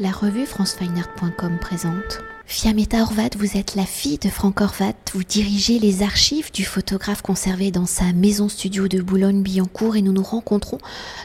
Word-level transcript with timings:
la 0.00 0.12
revue 0.12 0.46
francefineart.com 0.46 1.58
présente. 1.58 2.20
Fiametta 2.46 3.02
Horvat, 3.02 3.30
vous 3.36 3.56
êtes 3.56 3.74
la 3.74 3.84
fille 3.84 4.18
de 4.18 4.28
Franck 4.28 4.60
Horvat. 4.60 4.94
Vous 5.12 5.24
dirigez 5.24 5.78
les 5.78 6.02
archives 6.02 6.52
du 6.52 6.64
photographe 6.64 7.20
conservé 7.20 7.70
dans 7.70 7.84
sa 7.84 8.12
maison 8.12 8.48
studio 8.48 8.88
de 8.88 9.02
Boulogne-Billancourt 9.02 9.96
et 9.96 10.02
nous 10.02 10.12
nous 10.12 10.22
rencontrons 10.22 10.78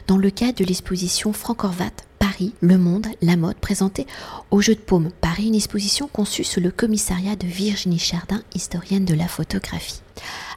dans 0.07 0.17
le 0.17 0.29
cadre 0.31 0.57
de 0.57 0.65
l'exposition 0.65 1.33
Franck 1.33 1.63
Horvat 1.63 1.91
Paris, 2.17 2.53
le 2.61 2.77
monde, 2.77 3.07
la 3.21 3.35
mode, 3.35 3.57
présentée 3.57 4.07
au 4.49 4.61
Jeu 4.61 4.75
de 4.75 4.79
Paume. 4.79 5.11
Paris, 5.21 5.47
une 5.47 5.55
exposition 5.55 6.07
conçue 6.07 6.43
sous 6.43 6.59
le 6.59 6.71
commissariat 6.71 7.35
de 7.35 7.45
Virginie 7.45 7.99
Chardin, 7.99 8.41
historienne 8.55 9.05
de 9.05 9.13
la 9.13 9.27
photographie. 9.27 10.01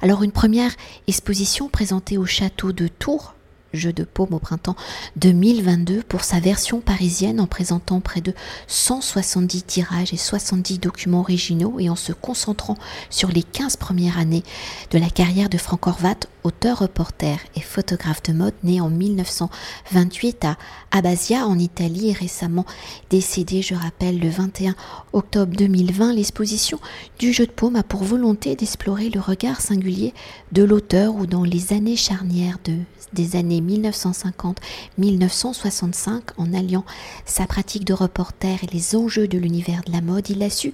Alors 0.00 0.22
une 0.22 0.32
première 0.32 0.72
exposition 1.06 1.68
présentée 1.68 2.18
au 2.18 2.24
château 2.24 2.72
de 2.72 2.88
Tours, 2.88 3.35
Jeu 3.76 3.92
de 3.92 4.04
paume 4.04 4.34
au 4.34 4.38
printemps 4.38 4.76
2022 5.16 6.02
pour 6.02 6.24
sa 6.24 6.40
version 6.40 6.80
parisienne 6.80 7.40
en 7.40 7.46
présentant 7.46 8.00
près 8.00 8.20
de 8.20 8.34
170 8.66 9.62
tirages 9.64 10.12
et 10.12 10.16
70 10.16 10.78
documents 10.78 11.20
originaux 11.20 11.76
et 11.78 11.88
en 11.88 11.96
se 11.96 12.12
concentrant 12.12 12.76
sur 13.10 13.28
les 13.28 13.42
15 13.42 13.76
premières 13.76 14.18
années 14.18 14.42
de 14.90 14.98
la 14.98 15.10
carrière 15.10 15.48
de 15.48 15.58
Franck 15.58 15.86
Horvat, 15.86 16.26
auteur, 16.46 16.78
reporter 16.78 17.38
et 17.54 17.60
photographe 17.60 18.22
de 18.22 18.32
mode 18.32 18.54
né 18.62 18.80
en 18.80 18.88
1928 18.88 20.44
à 20.44 20.56
Abasia 20.90 21.46
en 21.46 21.58
Italie 21.58 22.10
et 22.10 22.12
récemment 22.12 22.64
décédé, 23.10 23.62
je 23.62 23.74
rappelle, 23.74 24.18
le 24.18 24.30
21 24.30 24.74
octobre 25.12 25.54
2020. 25.56 26.14
L'exposition 26.14 26.78
du 27.18 27.32
Jeu 27.32 27.46
de 27.46 27.50
paume 27.50 27.74
a 27.76 27.82
pour 27.82 28.04
volonté 28.04 28.54
d'explorer 28.56 29.10
le 29.10 29.20
regard 29.20 29.60
singulier 29.60 30.14
de 30.52 30.62
l'auteur 30.62 31.14
ou 31.16 31.26
dans 31.26 31.44
les 31.44 31.72
années 31.72 31.96
charnières 31.96 32.58
de, 32.64 32.76
des 33.12 33.36
années 33.36 33.60
1950-1965, 33.60 36.20
en 36.36 36.54
alliant 36.54 36.84
sa 37.24 37.46
pratique 37.46 37.84
de 37.84 37.92
reporter 37.92 38.58
et 38.62 38.68
les 38.72 38.94
enjeux 38.96 39.28
de 39.28 39.38
l'univers 39.38 39.82
de 39.86 39.92
la 39.92 40.00
mode, 40.00 40.28
il 40.30 40.42
a 40.42 40.50
su 40.50 40.72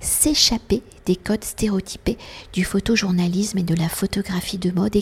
s'échapper 0.00 0.82
des 1.06 1.16
codes 1.16 1.44
stéréotypés 1.44 2.18
du 2.52 2.64
photojournalisme 2.64 3.58
et 3.58 3.62
de 3.62 3.74
la 3.74 3.88
photographie 3.88 4.58
de 4.58 4.70
mode 4.70 4.96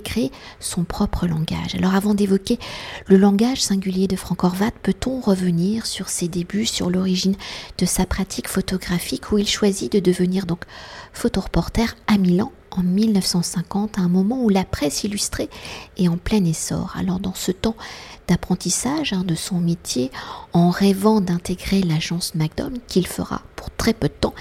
son 0.60 0.84
propre 0.84 1.26
langage. 1.26 1.74
Alors 1.76 1.94
avant 1.94 2.14
d'évoquer 2.14 2.58
le 3.06 3.16
langage 3.16 3.62
singulier 3.62 4.08
de 4.08 4.16
Franck 4.16 4.44
Horvat, 4.44 4.72
peut-on 4.82 5.20
revenir 5.20 5.86
sur 5.86 6.08
ses 6.08 6.28
débuts, 6.28 6.66
sur 6.66 6.90
l'origine 6.90 7.36
de 7.78 7.86
sa 7.86 8.06
pratique 8.06 8.48
photographique 8.48 9.32
où 9.32 9.38
il 9.38 9.48
choisit 9.48 9.92
de 9.92 10.00
devenir 10.00 10.46
donc 10.46 10.64
photoreporter 11.12 11.94
à 12.06 12.18
Milan 12.18 12.52
en 12.70 12.82
1950, 12.82 13.98
à 13.98 14.02
un 14.02 14.08
moment 14.08 14.42
où 14.42 14.48
la 14.48 14.64
presse 14.64 15.04
illustrée 15.04 15.50
est 15.98 16.08
en 16.08 16.16
plein 16.16 16.44
essor? 16.44 16.94
Alors 16.96 17.20
dans 17.20 17.34
ce 17.34 17.52
temps 17.52 17.76
d'apprentissage 18.28 19.12
hein, 19.12 19.24
de 19.24 19.34
son 19.34 19.60
métier, 19.60 20.10
en 20.52 20.70
rêvant 20.70 21.20
d'intégrer 21.20 21.82
l'agence 21.82 22.34
McDonald's 22.34 22.80
qu'il 22.88 23.06
fera 23.06 23.42
pour 23.56 23.70
très 23.70 23.92
peu 23.92 24.08
de 24.08 24.14
temps, 24.14 24.34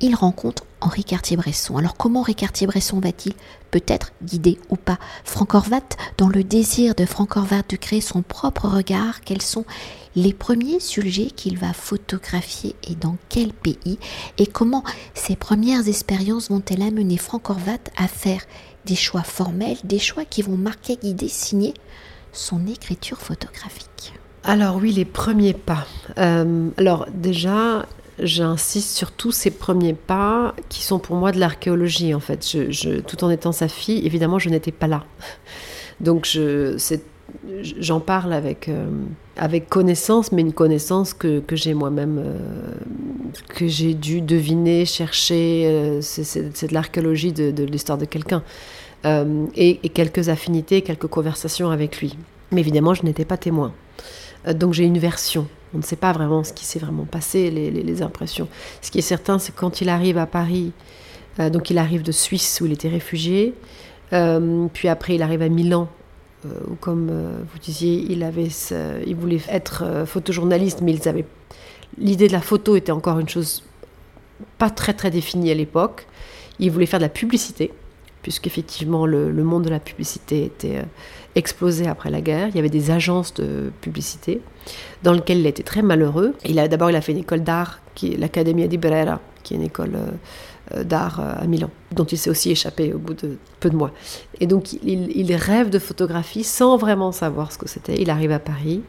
il 0.00 0.14
rencontre 0.14 0.64
Henri 0.80 1.04
Cartier-Bresson. 1.04 1.76
Alors 1.76 1.96
comment 1.96 2.20
Henri 2.20 2.34
Cartier-Bresson 2.34 3.00
va-t-il 3.00 3.34
peut-être 3.70 4.12
guider 4.22 4.58
ou 4.70 4.76
pas 4.76 4.98
Franck 5.24 5.54
Horvat 5.54 5.82
dans 6.16 6.28
le 6.28 6.44
désir 6.44 6.94
de 6.94 7.04
Franck 7.04 7.36
Horvat 7.36 7.62
de 7.68 7.76
créer 7.76 8.00
son 8.00 8.22
propre 8.22 8.68
regard 8.68 9.20
Quels 9.22 9.42
sont 9.42 9.64
les 10.14 10.32
premiers 10.32 10.80
sujets 10.80 11.26
qu'il 11.26 11.58
va 11.58 11.72
photographier 11.72 12.74
et 12.88 12.94
dans 12.94 13.16
quel 13.28 13.52
pays 13.52 13.98
Et 14.38 14.46
comment 14.46 14.84
ces 15.14 15.36
premières 15.36 15.88
expériences 15.88 16.50
vont-elles 16.50 16.82
amener 16.82 17.16
Franck 17.16 17.50
Horvat 17.50 17.78
à 17.96 18.08
faire 18.08 18.42
des 18.86 18.96
choix 18.96 19.22
formels, 19.22 19.78
des 19.84 19.98
choix 19.98 20.24
qui 20.24 20.42
vont 20.42 20.56
marquer, 20.56 20.96
guider, 20.96 21.28
signer 21.28 21.74
son 22.32 22.66
écriture 22.66 23.18
photographique? 23.18 24.14
Alors 24.44 24.76
oui, 24.76 24.92
les 24.92 25.04
premiers 25.04 25.52
pas. 25.52 25.86
Euh, 26.16 26.70
alors 26.78 27.06
déjà, 27.12 27.84
j'insiste 28.20 28.96
sur 28.96 29.12
tous 29.12 29.32
ces 29.32 29.50
premiers 29.50 29.94
pas 29.94 30.54
qui 30.68 30.82
sont 30.82 30.98
pour 30.98 31.16
moi 31.16 31.32
de 31.32 31.38
l'archéologie 31.38 32.14
en 32.14 32.20
fait. 32.20 32.56
Tout 33.06 33.24
en 33.24 33.30
étant 33.30 33.52
sa 33.52 33.68
fille, 33.68 34.04
évidemment, 34.06 34.38
je 34.38 34.48
n'étais 34.48 34.72
pas 34.72 34.86
là. 34.86 35.04
Donc 36.00 36.26
j'en 37.80 38.00
parle 38.00 38.32
avec, 38.32 38.68
euh, 38.68 38.88
avec 39.36 39.68
connaissance, 39.68 40.32
mais 40.32 40.42
une 40.42 40.52
connaissance 40.52 41.14
que, 41.14 41.42
j'ai 41.52 41.74
moi-même, 41.74 42.18
euh, 42.24 42.38
que 43.48 43.66
j'ai 43.66 43.94
dû 43.94 44.20
deviner, 44.20 44.84
chercher. 44.84 45.64
Euh, 45.66 46.00
c'est 46.00 46.68
de 46.68 46.74
l'archéologie 46.74 47.32
de, 47.32 47.50
de 47.50 47.64
l'histoire 47.64 47.98
de 47.98 48.04
quelqu'un. 48.04 48.42
Et, 49.04 49.78
et, 49.84 49.88
quelques 49.90 50.28
affinités, 50.28 50.82
quelques 50.82 51.06
conversations 51.06 51.70
avec 51.70 52.00
lui. 52.00 52.18
Mais 52.50 52.60
évidemment, 52.60 52.94
je 52.94 53.04
n'étais 53.04 53.24
pas 53.24 53.36
témoin. 53.36 53.72
donc 54.54 54.74
j'ai 54.74 54.84
une 54.84 54.98
version. 54.98 55.46
On 55.74 55.78
ne 55.78 55.82
sait 55.82 55.96
pas 55.96 56.12
vraiment 56.12 56.44
ce 56.44 56.52
qui 56.52 56.64
s'est 56.64 56.78
vraiment 56.78 57.04
passé, 57.04 57.50
les, 57.50 58.02
impressions. 58.02 58.48
Ce 58.80 58.90
qui 58.90 58.98
est 58.98 59.02
certain, 59.02 59.38
c'est 59.38 59.54
quand 59.54 59.80
il 59.80 59.88
arrive 59.88 60.18
à 60.18 60.26
Paris, 60.26 60.72
euh, 61.40 61.50
donc 61.50 61.70
il 61.70 61.78
arrive 61.78 62.02
de 62.02 62.12
Suisse 62.12 62.60
où 62.60 62.66
il 62.66 62.72
était 62.72 62.88
réfugié, 62.88 63.54
euh, 64.12 64.66
puis 64.72 64.88
après 64.88 65.16
il 65.16 65.22
arrive 65.22 65.42
à 65.42 65.48
Milan, 65.48 65.88
euh, 66.46 66.48
où 66.70 66.74
comme 66.76 67.10
vous 67.10 67.58
disiez, 67.58 68.06
il, 68.08 68.22
avait, 68.22 68.48
il 69.06 69.14
voulait 69.14 69.40
être 69.50 70.04
photojournaliste, 70.06 70.80
mais 70.80 70.94
ils 70.94 71.08
avaient, 71.08 71.26
l'idée 71.98 72.28
de 72.28 72.32
la 72.32 72.40
photo 72.40 72.76
était 72.76 72.92
encore 72.92 73.18
une 73.18 73.28
chose 73.28 73.62
pas 74.56 74.70
très 74.70 74.94
très 74.94 75.10
définie 75.10 75.50
à 75.50 75.54
l'époque. 75.54 76.06
Il 76.60 76.70
voulait 76.70 76.86
faire 76.86 77.00
de 77.00 77.04
la 77.04 77.08
publicité 77.10 77.72
puisqu'effectivement 78.28 79.06
le, 79.06 79.30
le 79.30 79.42
monde 79.42 79.64
de 79.64 79.70
la 79.70 79.80
publicité 79.80 80.44
était 80.44 80.76
euh, 80.76 80.82
explosé 81.34 81.86
après 81.88 82.10
la 82.10 82.20
guerre. 82.20 82.48
Il 82.48 82.56
y 82.56 82.58
avait 82.58 82.68
des 82.68 82.90
agences 82.90 83.32
de 83.32 83.72
publicité 83.80 84.42
dans 85.02 85.14
lesquelles 85.14 85.38
il 85.38 85.46
était 85.46 85.62
très 85.62 85.80
malheureux. 85.80 86.34
Il 86.44 86.58
a 86.58 86.68
d'abord 86.68 86.90
il 86.90 86.96
a 86.96 87.00
fait 87.00 87.12
une 87.12 87.18
école 87.20 87.40
d'art, 87.40 87.80
qui 87.94 88.12
est 88.12 88.16
l'Accademia 88.18 88.66
di 88.66 88.76
Brera, 88.76 89.22
qui 89.42 89.54
est 89.54 89.56
une 89.56 89.62
école 89.62 89.94
euh, 89.94 90.76
euh, 90.76 90.84
d'art 90.84 91.20
à 91.20 91.46
Milan, 91.46 91.70
dont 91.92 92.04
il 92.04 92.18
s'est 92.18 92.28
aussi 92.28 92.50
échappé 92.50 92.92
au 92.92 92.98
bout 92.98 93.14
de 93.14 93.38
peu 93.60 93.70
de 93.70 93.76
mois. 93.76 93.92
Et 94.40 94.46
donc 94.46 94.74
il, 94.74 95.10
il 95.16 95.34
rêve 95.34 95.70
de 95.70 95.78
photographie 95.78 96.44
sans 96.44 96.76
vraiment 96.76 97.12
savoir 97.12 97.50
ce 97.50 97.56
que 97.56 97.66
c'était. 97.66 97.98
Il 97.98 98.10
arrive 98.10 98.32
à 98.32 98.40
Paris 98.40 98.82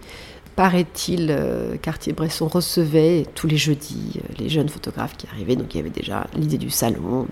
paraît-il, 0.59 1.33
Cartier-Bresson 1.81 2.49
recevait 2.49 3.25
tous 3.33 3.47
les 3.47 3.55
jeudis 3.55 4.19
les 4.37 4.49
jeunes 4.49 4.67
photographes 4.67 5.15
qui 5.15 5.25
arrivaient. 5.31 5.55
Donc 5.55 5.73
il 5.73 5.77
y 5.77 5.79
avait 5.79 5.89
déjà 5.89 6.27
l'idée 6.35 6.57
du 6.57 6.69
salon, 6.69 7.27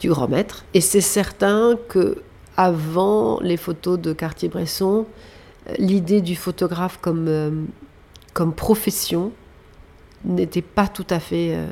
du 0.00 0.08
grand 0.08 0.26
maître. 0.26 0.64
Et 0.74 0.80
c'est 0.80 1.00
certain 1.00 1.78
que 1.88 2.22
avant 2.58 3.38
les 3.40 3.56
photos 3.56 3.98
de 4.00 4.12
Cartier-Bresson, 4.12 5.06
euh, 5.68 5.74
l'idée 5.78 6.20
du 6.20 6.34
photographe 6.34 6.98
comme, 7.00 7.28
euh, 7.28 7.50
comme 8.34 8.52
profession 8.52 9.30
n'était 10.24 10.62
pas 10.62 10.88
tout 10.88 11.06
à 11.08 11.20
fait 11.20 11.54
euh, 11.54 11.68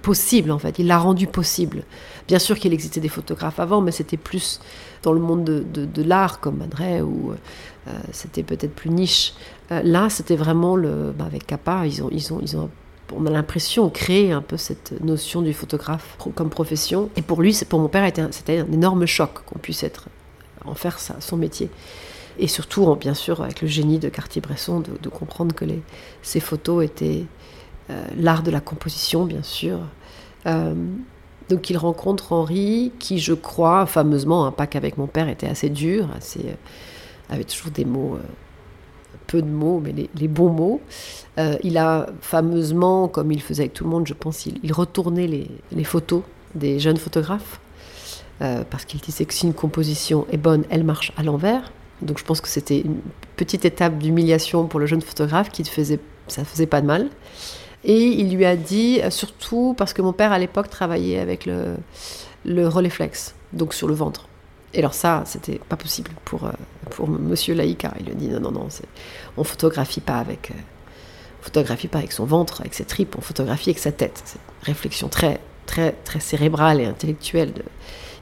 possible 0.00 0.50
en 0.50 0.58
fait. 0.58 0.78
Il 0.78 0.86
l'a 0.86 0.96
rendu 0.96 1.26
possible. 1.26 1.84
Bien 2.26 2.38
sûr 2.38 2.58
qu'il 2.58 2.72
existait 2.72 3.00
des 3.00 3.10
photographes 3.10 3.60
avant, 3.60 3.82
mais 3.82 3.92
c'était 3.92 4.16
plus 4.16 4.62
dans 5.02 5.12
le 5.12 5.20
monde 5.20 5.44
de, 5.44 5.84
de, 5.84 6.02
l'art 6.02 6.40
comme 6.40 6.56
Madré 6.56 7.02
ou 7.02 7.34
c'était 8.10 8.42
peut-être 8.42 8.74
plus 8.74 8.90
niche. 8.90 9.34
Là, 9.70 10.08
c'était 10.08 10.36
vraiment 10.36 10.76
le, 10.76 11.12
bah, 11.16 11.24
avec 11.24 11.46
Kappa, 11.46 11.86
ils 11.86 12.02
ont, 12.02 12.08
ils 12.12 12.32
ont, 12.32 12.40
ils 12.40 12.56
ont 12.56 12.70
on 13.14 13.26
a 13.26 13.30
l'impression, 13.30 13.88
créer 13.90 14.32
un 14.32 14.42
peu 14.42 14.56
cette 14.56 15.00
notion 15.02 15.42
du 15.42 15.52
photographe 15.52 16.16
comme 16.34 16.50
profession. 16.50 17.10
Et 17.16 17.22
pour 17.22 17.42
lui, 17.42 17.56
pour 17.68 17.80
mon 17.80 17.88
père, 17.88 18.10
c'était 18.30 18.58
un 18.58 18.72
énorme 18.72 19.06
choc 19.06 19.44
qu'on 19.46 19.58
puisse 19.58 19.82
être, 19.82 20.08
en 20.64 20.74
faire 20.74 20.98
ça, 20.98 21.16
son 21.20 21.36
métier. 21.36 21.70
Et 22.38 22.48
surtout, 22.48 22.94
bien 22.96 23.14
sûr, 23.14 23.42
avec 23.42 23.62
le 23.62 23.68
génie 23.68 23.98
de 23.98 24.08
Cartier-Bresson, 24.08 24.80
de, 24.80 25.08
comprendre 25.08 25.54
que 25.54 25.64
les, 25.64 25.82
ces 26.22 26.40
photos 26.40 26.84
étaient 26.84 27.24
euh, 27.90 28.04
l'art 28.16 28.42
de 28.42 28.50
la 28.50 28.60
composition, 28.60 29.24
bien 29.24 29.42
sûr. 29.42 29.78
Euh, 30.46 30.74
donc 31.48 31.70
il 31.70 31.78
rencontre 31.78 32.32
Henri, 32.32 32.92
qui, 32.98 33.18
je 33.20 33.32
crois, 33.32 33.86
fameusement, 33.86 34.46
un 34.46 34.52
pas 34.52 34.66
qu'avec 34.66 34.98
mon 34.98 35.06
père 35.06 35.28
était 35.28 35.46
assez 35.46 35.70
dur, 35.70 36.08
assez, 36.16 36.40
euh, 36.40 37.32
avait 37.34 37.44
toujours 37.44 37.70
des 37.70 37.84
mots 37.84 38.18
peu 39.26 39.42
de 39.42 39.48
mots, 39.48 39.80
mais 39.82 39.94
les, 40.14 40.28
bons 40.28 40.50
mots. 40.50 40.80
Euh, 41.38 41.56
il 41.62 41.78
a 41.78 42.06
fameusement, 42.20 43.08
comme 43.08 43.32
il 43.32 43.42
faisait 43.42 43.64
avec 43.64 43.74
tout 43.74 43.84
le 43.84 43.90
monde, 43.90 44.06
je 44.06 44.14
pense, 44.14 44.46
il, 44.46 44.72
retournait 44.72 45.26
les, 45.26 45.84
photos 45.84 46.22
des 46.54 46.78
jeunes 46.78 46.96
photographes, 46.96 47.60
euh, 48.42 48.64
parce 48.68 48.84
qu'il 48.84 49.00
disait 49.00 49.24
que 49.24 49.34
si 49.34 49.46
une 49.46 49.54
composition 49.54 50.26
est 50.30 50.36
bonne, 50.36 50.64
elle 50.70 50.84
marche 50.84 51.12
à 51.16 51.22
l'envers. 51.22 51.72
Donc 52.02 52.18
je 52.18 52.24
pense 52.24 52.40
que 52.40 52.48
c'était 52.48 52.80
une 52.80 53.00
petite 53.36 53.64
étape 53.64 53.98
d'humiliation 53.98 54.66
pour 54.66 54.80
le 54.80 54.86
jeune 54.86 55.00
photographe 55.00 55.50
qui 55.50 55.64
faisait, 55.64 55.98
ça 56.28 56.44
faisait 56.44 56.66
pas 56.66 56.80
de 56.80 56.86
mal. 56.86 57.08
Et 57.84 58.02
il 58.02 58.34
lui 58.34 58.44
a 58.44 58.56
dit, 58.56 59.00
euh, 59.02 59.10
surtout 59.10 59.74
parce 59.76 59.92
que 59.92 60.02
mon 60.02 60.12
père 60.12 60.32
à 60.32 60.38
l'époque 60.38 60.68
travaillait 60.68 61.18
avec 61.18 61.46
le, 61.46 61.76
le 62.44 62.68
Rolleiflex, 62.68 63.34
donc 63.52 63.74
sur 63.74 63.88
le 63.88 63.94
ventre. 63.94 64.28
Et 64.76 64.80
alors 64.80 64.92
ça, 64.92 65.22
c'était 65.24 65.58
pas 65.70 65.76
possible 65.76 66.10
pour, 66.26 66.44
euh, 66.44 66.50
pour 66.90 67.08
Monsieur 67.08 67.54
Laïka. 67.54 67.94
Il 67.98 68.06
lui 68.06 68.12
a 68.12 68.14
dit 68.14 68.28
non, 68.28 68.40
non, 68.40 68.52
non, 68.52 68.68
on 69.38 69.42
photographie 69.42 70.02
pas 70.02 70.18
avec, 70.18 70.50
euh, 70.50 70.54
photographie 71.40 71.88
pas 71.88 71.98
avec 71.98 72.12
son 72.12 72.26
ventre, 72.26 72.60
avec 72.60 72.74
ses 72.74 72.84
tripes, 72.84 73.16
on 73.16 73.22
photographie 73.22 73.70
avec 73.70 73.78
sa 73.78 73.90
tête. 73.90 74.20
C'est 74.26 74.38
une 74.38 74.66
réflexion 74.66 75.08
très, 75.08 75.40
très, 75.64 75.92
très 76.04 76.20
cérébrale 76.20 76.82
et 76.82 76.84
intellectuelle 76.84 77.54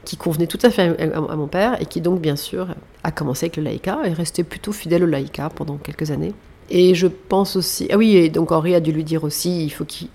qui 0.05 0.15
convenait 0.15 0.47
tout 0.47 0.59
à 0.61 0.69
fait 0.69 0.97
à, 1.13 1.35
mon 1.35 1.47
père 1.47 1.81
et 1.81 1.85
qui 1.87 1.99
donc 1.99 2.21
bien 2.21 2.37
sûr 2.37 2.67
a 3.03 3.11
commencé 3.11 3.47
avec 3.47 3.57
le 3.57 3.63
Laïka 3.63 3.99
et 4.05 4.11
est 4.11 4.13
resté 4.13 4.43
plutôt 4.45 4.71
fidèle 4.71 5.03
au 5.03 5.07
Laïka 5.07 5.49
pendant 5.49 5.75
quelques 5.75 6.11
années. 6.11 6.33
Et 6.69 6.95
je 6.95 7.07
pense 7.07 7.57
aussi. 7.57 7.89
Ah 7.91 7.97
oui, 7.97 8.15
et 8.15 8.29
donc 8.29 8.53
Henri 8.53 8.75
a 8.75 8.79
dû 8.79 8.93
lui 8.93 9.03
dire 9.03 9.25
aussi 9.25 9.65
il 9.65 9.71
faut 9.71 9.83
qu'il 9.83 10.09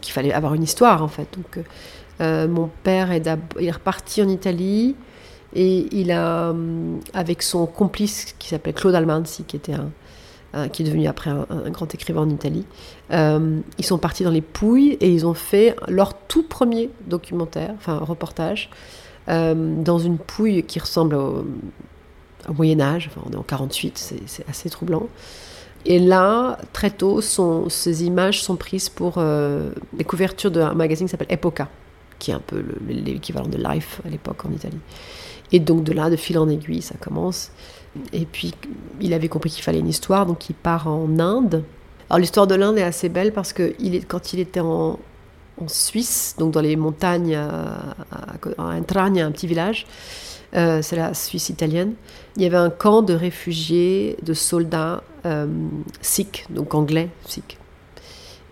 fallait 0.00 0.32
avoir 0.32 0.54
une 0.54 0.62
histoire 0.62 1.02
en 1.02 1.08
fait. 1.08 1.28
Donc 1.36 1.62
euh, 2.22 2.48
mon 2.48 2.70
père 2.82 3.12
est, 3.12 3.28
reparti 3.70 4.22
en 4.22 4.28
Italie 4.28 4.96
et 5.56 5.88
il 5.90 6.12
a, 6.12 6.54
avec 7.14 7.42
son 7.42 7.66
complice 7.66 8.34
qui 8.38 8.48
s'appelait 8.48 8.74
Claude 8.74 8.94
Almansi, 8.94 9.44
qui 9.44 9.56
était 9.56 9.72
un, 9.72 9.90
qui 10.68 10.82
est 10.82 10.86
devenu 10.86 11.06
après 11.06 11.30
un, 11.30 11.70
grand 11.70 11.92
écrivain 11.94 12.22
en 12.22 12.30
Italie. 12.30 12.64
Euh, 13.10 13.60
ils 13.78 13.84
sont 13.84 13.98
partis 13.98 14.24
dans 14.24 14.30
les 14.30 14.40
Pouilles 14.40 14.96
et 15.00 15.10
ils 15.10 15.26
ont 15.26 15.34
fait 15.34 15.76
leur 15.88 16.14
tout 16.14 16.42
premier 16.42 16.90
documentaire, 17.06 17.72
enfin 17.76 17.98
reportage, 17.98 18.70
euh, 19.28 19.54
dans 19.82 19.98
une 19.98 20.18
pouille 20.18 20.62
qui 20.62 20.78
ressemble 20.78 21.14
au, 21.14 21.46
Moyen 22.54 22.80
Âge. 22.80 23.10
Enfin, 23.10 23.26
on 23.28 23.32
est 23.32 23.36
en 23.36 23.42
48, 23.42 24.20
c'est 24.26 24.48
assez 24.48 24.70
troublant. 24.70 25.08
Et 25.84 25.98
là, 25.98 26.58
très 26.72 26.90
tôt, 26.90 27.20
ces 27.20 28.04
images 28.04 28.42
sont 28.42 28.56
prises 28.56 28.88
pour 28.88 29.14
euh, 29.18 29.70
les 29.96 30.04
couvertures 30.04 30.50
d'un 30.50 30.74
magazine 30.74 31.06
qui 31.06 31.10
s'appelle 31.10 31.30
Epoca, 31.30 31.68
qui 32.18 32.30
est 32.30 32.34
un 32.34 32.42
peu 32.44 32.64
l'équivalent 32.88 33.48
de 33.48 33.56
Life 33.56 34.00
à 34.04 34.10
l'époque 34.10 34.44
en 34.44 34.52
Italie. 34.52 34.78
Et 35.52 35.60
donc 35.60 35.84
de 35.84 35.92
là, 35.92 36.10
de 36.10 36.16
fil 36.16 36.38
en 36.38 36.48
aiguille, 36.48 36.82
ça 36.82 36.96
commence. 37.00 37.50
Et 38.12 38.26
puis, 38.26 38.54
il 39.00 39.14
avait 39.14 39.28
compris 39.28 39.50
qu'il 39.50 39.62
fallait 39.62 39.78
une 39.78 39.88
histoire, 39.88 40.26
donc 40.26 40.50
il 40.50 40.54
part 40.54 40.86
en 40.88 41.18
Inde. 41.18 41.64
Alors, 42.10 42.18
l'histoire 42.18 42.46
de 42.46 42.54
l'Inde 42.54 42.78
est 42.78 42.82
assez 42.82 43.08
belle 43.08 43.32
parce 43.32 43.52
que 43.52 43.74
il 43.78 43.94
est, 43.94 44.00
quand 44.00 44.32
il 44.32 44.40
était 44.40 44.60
en, 44.60 44.98
Suisse, 45.68 46.36
donc 46.38 46.52
dans 46.52 46.60
les 46.60 46.76
montagnes 46.76 47.34
à, 47.34 47.94
à, 48.12 48.34
à 48.58 48.62
Intragne, 48.72 49.22
un 49.22 49.30
petit 49.30 49.46
village, 49.46 49.86
euh, 50.54 50.80
c'est 50.80 50.96
la 50.96 51.12
Suisse 51.14 51.48
italienne, 51.48 51.94
il 52.36 52.42
y 52.42 52.46
avait 52.46 52.56
un 52.56 52.70
camp 52.70 53.02
de 53.02 53.14
réfugiés, 53.14 54.16
de 54.22 54.32
soldats 54.32 55.02
euh, 55.24 55.46
sikhs, 56.00 56.46
donc 56.50 56.74
anglais 56.74 57.08
sikhs, 57.26 57.58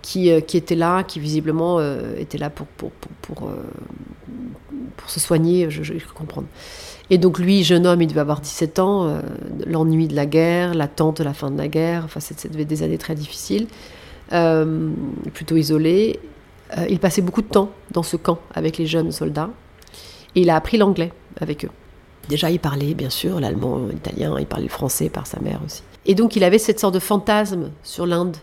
qui, 0.05 0.31
euh, 0.31 0.41
qui 0.41 0.57
étaient 0.57 0.75
là, 0.75 1.03
qui 1.03 1.19
visiblement 1.19 1.81
étaient 2.19 2.39
là 2.39 2.51
pour, 2.51 2.67
pour, 2.67 2.91
pour, 3.23 3.51
pour, 4.97 5.11
se 5.11 5.21
soigner, 5.21 5.71
je, 5.71 5.83
je, 5.83 5.93
comprendre. 6.15 6.47
Et 7.11 7.19
donc 7.19 7.39
lui, 7.39 7.65
jeune 7.65 7.87
homme, 7.87 8.01
il 8.01 8.07
devait 8.07 8.21
avoir 8.21 8.41
17 8.41 8.79
ans, 8.79 9.07
euh, 9.07 9.21
l'ennui 9.67 10.09
de 10.09 10.17
la 10.17 10.27
guerre, 10.27 10.75
l'attente 10.75 11.19
de 11.19 11.25
la 11.25 11.35
fin 11.35 11.51
de 11.51 11.59
la 11.59 11.69
guerre, 11.69 12.03
enfin 12.05 12.21
c'était 12.21 12.49
des 12.49 12.83
années 12.83 12.99
très 12.99 13.15
difficiles, 13.15 13.67
euh, 14.33 14.91
plutôt 15.35 15.57
isolé. 15.57 16.19
Euh, 16.79 16.87
il 16.89 16.99
passait 16.99 17.21
beaucoup 17.21 17.43
de 17.43 17.49
temps 17.49 17.71
dans 17.91 18.03
ce 18.03 18.17
camp 18.17 18.39
avec 18.55 18.79
les 18.79 18.87
jeunes 18.87 19.13
soldats 19.13 19.51
et 20.35 20.41
il 20.41 20.51
a 20.51 20.57
appris 20.57 20.79
l'anglais 20.79 21.13
avec 21.41 21.65
eux. 21.67 21.71
Déjà, 22.31 22.51
il 22.51 22.59
parlait 22.59 22.95
bien 22.95 23.11
sûr 23.11 23.39
l'allemand, 23.39 23.87
l'italien, 23.91 24.37
il 24.39 24.47
parlait 24.47 24.65
le 24.65 24.71
français 24.71 25.11
par 25.11 25.27
sa 25.27 25.41
mère 25.41 25.61
aussi. 25.65 25.83
Et 26.07 26.15
donc 26.15 26.37
il 26.37 26.45
avait 26.45 26.59
cette 26.59 26.81
sorte 26.81 26.95
de 26.95 27.01
fantasme 27.01 27.71
sur 27.83 28.07
l'Inde 28.07 28.37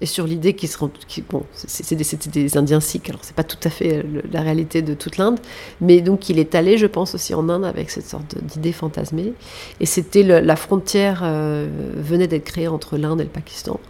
et 0.00 0.06
sur 0.06 0.26
l'idée 0.26 0.54
qu'ils 0.54 0.68
seront. 0.68 0.90
bon, 1.30 1.44
c'était 1.54 1.96
des, 1.96 2.56
Indiens 2.56 2.80
sikhs, 2.80 3.08
alors 3.08 3.20
c'est 3.22 3.34
pas 3.34 3.44
tout 3.44 3.58
à 3.64 3.70
fait 3.70 3.98
euh, 3.98 4.22
la 4.30 4.42
réalité 4.42 4.82
de 4.82 4.94
toute 4.94 5.16
l'Inde, 5.16 5.38
mais 5.80 6.00
donc 6.00 6.28
il 6.28 6.38
est 6.38 6.54
allé, 6.54 6.76
je 6.76 6.86
pense, 6.86 7.14
aussi 7.14 7.34
en 7.34 7.48
Inde 7.48 7.64
avec 7.64 7.90
cette 7.90 8.06
sorte 8.06 8.36
d'idée 8.42 8.72
fantasmée. 8.72 9.32
Et 9.80 9.86
c'était 9.86 10.22
la 10.22 10.56
frontière 10.56 11.22
euh, 11.24 11.66
venait 11.96 12.26
d'être 12.26 12.44
créée 12.44 12.68
entre 12.68 12.98
l'Inde 12.98 13.20
et 13.20 13.24
le 13.24 13.30
Pakistan. 13.30 13.80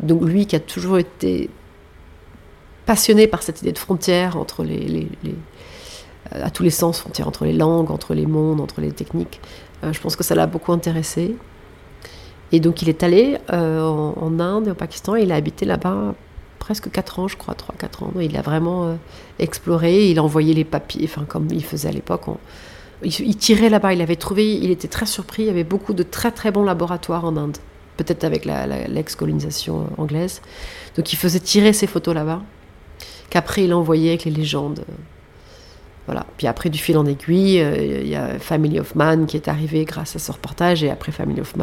Donc 0.00 0.22
lui 0.24 0.46
qui 0.46 0.56
a 0.56 0.60
toujours 0.60 0.98
été 0.98 1.48
passionné 2.84 3.28
par 3.28 3.42
cette 3.42 3.62
idée 3.62 3.72
de 3.72 3.78
frontière 3.78 4.36
entre 4.36 4.64
les, 4.64 5.06
euh, 5.24 5.30
à 6.42 6.50
tous 6.50 6.64
les 6.64 6.70
sens, 6.70 6.98
frontière 6.98 7.28
entre 7.28 7.44
les 7.44 7.52
langues, 7.52 7.92
entre 7.92 8.14
les 8.14 8.26
mondes, 8.26 8.60
entre 8.60 8.80
les 8.80 8.90
techniques. 8.90 9.40
je 9.88 10.00
pense 10.00 10.16
que 10.16 10.24
ça 10.24 10.34
l'a 10.34 10.46
beaucoup 10.46 10.72
intéressé. 10.72 11.36
Et 12.52 12.60
donc 12.60 12.82
il 12.82 12.88
est 12.88 13.02
allé 13.02 13.38
euh, 13.52 13.80
en, 13.80 14.38
Inde 14.38 14.68
et 14.68 14.70
au 14.70 14.74
Pakistan, 14.74 15.16
il 15.16 15.32
a 15.32 15.36
habité 15.36 15.64
là-bas 15.64 16.14
presque 16.58 16.90
4 16.90 17.18
ans, 17.18 17.28
je 17.28 17.36
crois, 17.36 17.54
3-4 17.54 18.04
ans. 18.04 18.12
Il 18.20 18.36
a 18.36 18.42
vraiment 18.42 18.86
euh, 18.86 18.94
exploré, 19.38 20.10
il 20.10 20.18
a 20.18 20.22
envoyé 20.22 20.54
les 20.54 20.64
papiers, 20.64 21.02
enfin 21.04 21.24
comme 21.26 21.48
il 21.50 21.64
faisait 21.64 21.88
à 21.88 21.92
l'époque. 21.92 22.22
Il, 23.04 23.36
tirait 23.36 23.68
là-bas, 23.68 23.94
il 23.94 24.00
avait 24.00 24.16
trouvé, 24.16 24.54
il 24.54 24.70
était 24.70 24.86
très 24.86 25.06
surpris, 25.06 25.42
il 25.42 25.46
y 25.46 25.50
avait 25.50 25.64
beaucoup 25.64 25.92
de 25.92 26.04
très 26.04 26.30
très 26.30 26.52
bons 26.52 26.62
laboratoires 26.62 27.24
en 27.24 27.36
Inde, 27.36 27.56
peut-être 27.96 28.22
avec 28.22 28.44
l'ex-colonisation 28.44 29.88
anglaise. 29.98 30.40
Donc 30.96 31.12
il 31.12 31.16
faisait 31.16 31.40
tirer 31.40 31.72
ces 31.72 31.88
photos 31.88 32.14
là-bas, 32.14 32.42
qu'après 33.28 33.64
il 33.64 33.74
envoyait 33.74 34.10
avec 34.10 34.24
les 34.24 34.30
légendes. 34.30 34.84
Voilà. 36.06 36.26
Puis 36.36 36.46
après, 36.46 36.68
du 36.68 36.78
fil 36.78 36.98
en 36.98 37.06
aiguille, 37.06 37.60
euh, 37.60 38.00
il 38.02 38.08
y 38.08 38.16
a 38.16 38.38
Family 38.38 38.80
of 38.80 38.94
qui 39.26 39.36
est 39.36 39.48
arrivé 39.48 39.84
grâce 39.84 40.16
à 40.16 40.18
ce 40.18 40.32
reportage. 40.32 40.82
Et 40.82 40.90
après 40.90 41.12
Family 41.12 41.40
of 41.40 41.54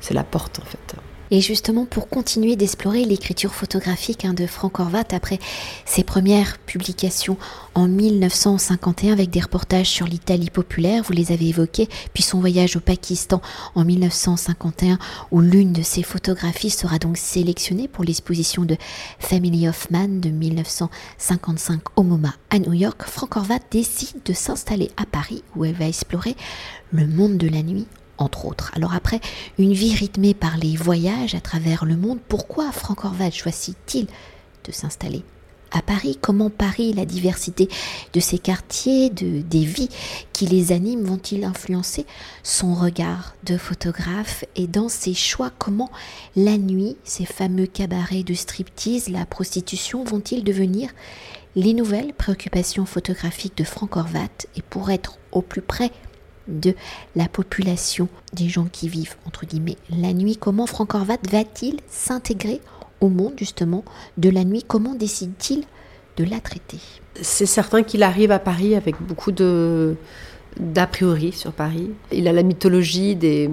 c'est 0.00 0.14
la 0.14 0.24
porte 0.24 0.58
en 0.60 0.64
fait. 0.64 0.96
Et 1.34 1.40
justement, 1.40 1.86
pour 1.86 2.10
continuer 2.10 2.56
d'explorer 2.56 3.06
l'écriture 3.06 3.54
photographique 3.54 4.26
hein, 4.26 4.34
de 4.34 4.46
Frank 4.46 4.78
Horvat, 4.78 5.04
après 5.12 5.38
ses 5.86 6.04
premières 6.04 6.58
publications 6.58 7.38
en 7.74 7.88
1951 7.88 9.14
avec 9.14 9.30
des 9.30 9.40
reportages 9.40 9.88
sur 9.88 10.04
l'Italie 10.04 10.50
populaire, 10.50 11.02
vous 11.02 11.14
les 11.14 11.32
avez 11.32 11.48
évoqués, 11.48 11.88
puis 12.12 12.22
son 12.22 12.38
voyage 12.38 12.76
au 12.76 12.80
Pakistan 12.80 13.40
en 13.74 13.82
1951, 13.82 14.98
où 15.30 15.40
l'une 15.40 15.72
de 15.72 15.80
ses 15.80 16.02
photographies 16.02 16.68
sera 16.68 16.98
donc 16.98 17.16
sélectionnée 17.16 17.88
pour 17.88 18.04
l'exposition 18.04 18.66
de 18.66 18.76
Family 19.18 19.66
of 19.70 19.90
Man 19.90 20.20
de 20.20 20.28
1955 20.28 21.80
au 21.96 22.02
MoMA 22.02 22.34
à 22.50 22.58
New 22.58 22.74
York, 22.74 23.04
Frank 23.06 23.38
Horvat 23.38 23.60
décide 23.70 24.22
de 24.26 24.34
s'installer 24.34 24.90
à 24.98 25.06
Paris, 25.06 25.42
où 25.56 25.64
elle 25.64 25.76
va 25.76 25.88
explorer 25.88 26.36
le 26.90 27.06
monde 27.06 27.38
de 27.38 27.48
la 27.48 27.62
nuit 27.62 27.86
entre 28.18 28.46
autres. 28.46 28.70
Alors 28.74 28.94
après 28.94 29.20
une 29.58 29.72
vie 29.72 29.94
rythmée 29.94 30.34
par 30.34 30.56
les 30.56 30.76
voyages 30.76 31.34
à 31.34 31.40
travers 31.40 31.84
le 31.84 31.96
monde, 31.96 32.18
pourquoi 32.28 32.72
Franck 32.72 33.04
Horvat 33.04 33.30
choisit-il 33.30 34.06
de 34.64 34.72
s'installer 34.72 35.24
à 35.72 35.82
Paris? 35.82 36.18
Comment 36.20 36.50
Paris, 36.50 36.92
la 36.92 37.04
diversité 37.04 37.68
de 38.12 38.20
ses 38.20 38.38
quartiers, 38.38 39.10
de, 39.10 39.40
des 39.40 39.64
vies 39.64 39.88
qui 40.32 40.46
les 40.46 40.72
animent, 40.72 41.04
vont-ils 41.04 41.44
influencer 41.44 42.06
son 42.42 42.74
regard 42.74 43.34
de 43.44 43.56
photographe 43.56 44.44
Et 44.54 44.66
dans 44.66 44.88
ses 44.88 45.14
choix, 45.14 45.50
comment 45.58 45.90
la 46.36 46.58
nuit, 46.58 46.96
ces 47.04 47.24
fameux 47.24 47.66
cabarets 47.66 48.22
de 48.22 48.34
striptease, 48.34 49.08
la 49.08 49.26
prostitution, 49.26 50.04
vont-ils 50.04 50.44
devenir 50.44 50.90
les 51.56 51.74
nouvelles 51.74 52.14
préoccupations 52.14 52.86
photographiques 52.86 53.56
de 53.56 53.64
Franck 53.64 53.96
Horvat 53.96 54.28
Et 54.56 54.62
pour 54.62 54.90
être 54.90 55.18
au 55.32 55.42
plus 55.42 55.62
près 55.62 55.90
de 56.48 56.74
la 57.16 57.28
population 57.28 58.08
des 58.32 58.48
gens 58.48 58.66
qui 58.70 58.88
vivent 58.88 59.16
entre 59.26 59.46
guillemets 59.46 59.76
la 59.90 60.12
nuit. 60.12 60.36
Comment 60.36 60.66
Franck 60.66 60.94
Horvat 60.94 61.18
va-t-il 61.30 61.80
s'intégrer 61.88 62.60
au 63.00 63.08
monde 63.08 63.34
justement 63.36 63.84
de 64.16 64.30
la 64.30 64.44
nuit? 64.44 64.64
Comment 64.66 64.94
décide-t-il 64.94 65.64
de 66.16 66.24
la 66.24 66.40
traiter? 66.40 66.78
C'est 67.20 67.46
certain 67.46 67.82
qu'il 67.82 68.02
arrive 68.02 68.30
à 68.30 68.38
Paris 68.38 68.74
avec 68.74 69.00
beaucoup 69.00 69.32
de 69.32 69.96
d'a 70.58 70.86
priori 70.86 71.32
sur 71.32 71.52
Paris. 71.52 71.90
Il 72.12 72.28
a 72.28 72.32
la 72.32 72.42
mythologie 72.42 73.16
des, 73.16 73.48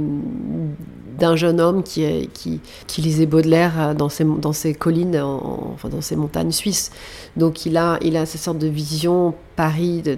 d'un 1.17 1.35
jeune 1.35 1.61
homme 1.61 1.83
qui, 1.83 2.29
qui, 2.33 3.01
lisait 3.01 3.25
Baudelaire 3.25 3.95
dans 3.95 4.09
ses, 4.09 4.23
dans 4.23 4.53
ses 4.53 4.73
collines, 4.73 5.17
enfin 5.17 5.89
dans 5.89 6.01
ses 6.01 6.15
montagnes 6.15 6.51
suisses. 6.51 6.91
Donc 7.37 7.65
il 7.65 7.77
a, 7.77 7.99
il 8.01 8.17
a 8.17 8.25
cette 8.25 8.41
sorte 8.41 8.57
de 8.57 8.67
vision 8.67 9.33
Paris 9.55 10.01
de, 10.01 10.17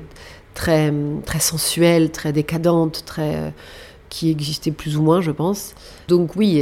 très, 0.54 0.94
très 1.26 1.40
sensuelle, 1.40 2.12
très 2.12 2.34
décadente, 2.34 3.04
très, 3.06 3.36
euh, 3.36 3.50
qui 4.10 4.30
existait 4.30 4.72
plus 4.72 4.98
ou 4.98 5.02
moins, 5.02 5.22
je 5.22 5.32
pense. 5.32 5.74
Donc 6.10 6.36
oui, 6.36 6.58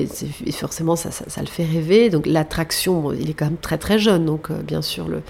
et, 0.46 0.52
forcément, 0.52 0.96
ça, 0.96 1.10
ça, 1.12 1.42
le 1.42 1.48
fait 1.48 1.66
rêver. 1.66 2.10
Donc 2.10 2.28
l'attraction, 2.28 3.12
il 3.12 3.30
est 3.30 3.34
quand 3.34 3.46
même 3.46 3.58
très 3.58 3.80
très 3.80 3.98
jeune, 3.98 4.26
donc 4.26 4.52
euh, 4.52 4.62
bien 4.62 4.84
sûr, 4.84 5.08
le, 5.08 5.24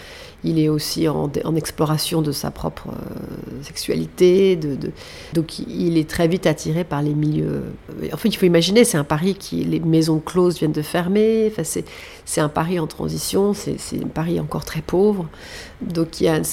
il 0.44 0.60
est 0.60 0.68
aussi 0.68 1.08
en, 1.08 1.32
exploration 1.56 2.22
de 2.22 2.34
sa 2.34 2.52
propre 2.52 2.90
euh, 2.90 3.64
sexualité. 3.64 4.58
De, 4.58 4.92
donc 5.34 5.60
il 5.60 5.98
est 5.98 6.10
très 6.10 6.28
vite 6.28 6.46
attiré 6.46 6.84
par 6.84 7.02
les 7.02 7.14
milieux. 7.14 7.64
En 8.14 8.18
fait, 8.18 8.30
il 8.30 8.36
faut 8.36 8.46
imaginer, 8.46 8.84
c'est 8.84 8.98
un 8.98 9.06
Paris 9.06 9.36
qui, 9.36 9.64
les 9.64 9.80
maisons 9.80 10.20
closes 10.20 10.60
viennent 10.60 10.74
de 10.74 10.82
fermer. 10.82 11.54
C'est 12.26 12.42
un 12.42 12.50
Paris 12.50 12.80
en 12.80 12.88
transition, 12.88 13.54
c'est 13.54 13.78
un 13.94 14.08
Paris 14.08 14.40
encore 14.42 14.66
très 14.66 14.82
pauvre. 14.82 15.28
Donc 15.82 16.20
il 16.20 16.26
y 16.26 16.28
a 16.28 16.36
une 16.36 16.44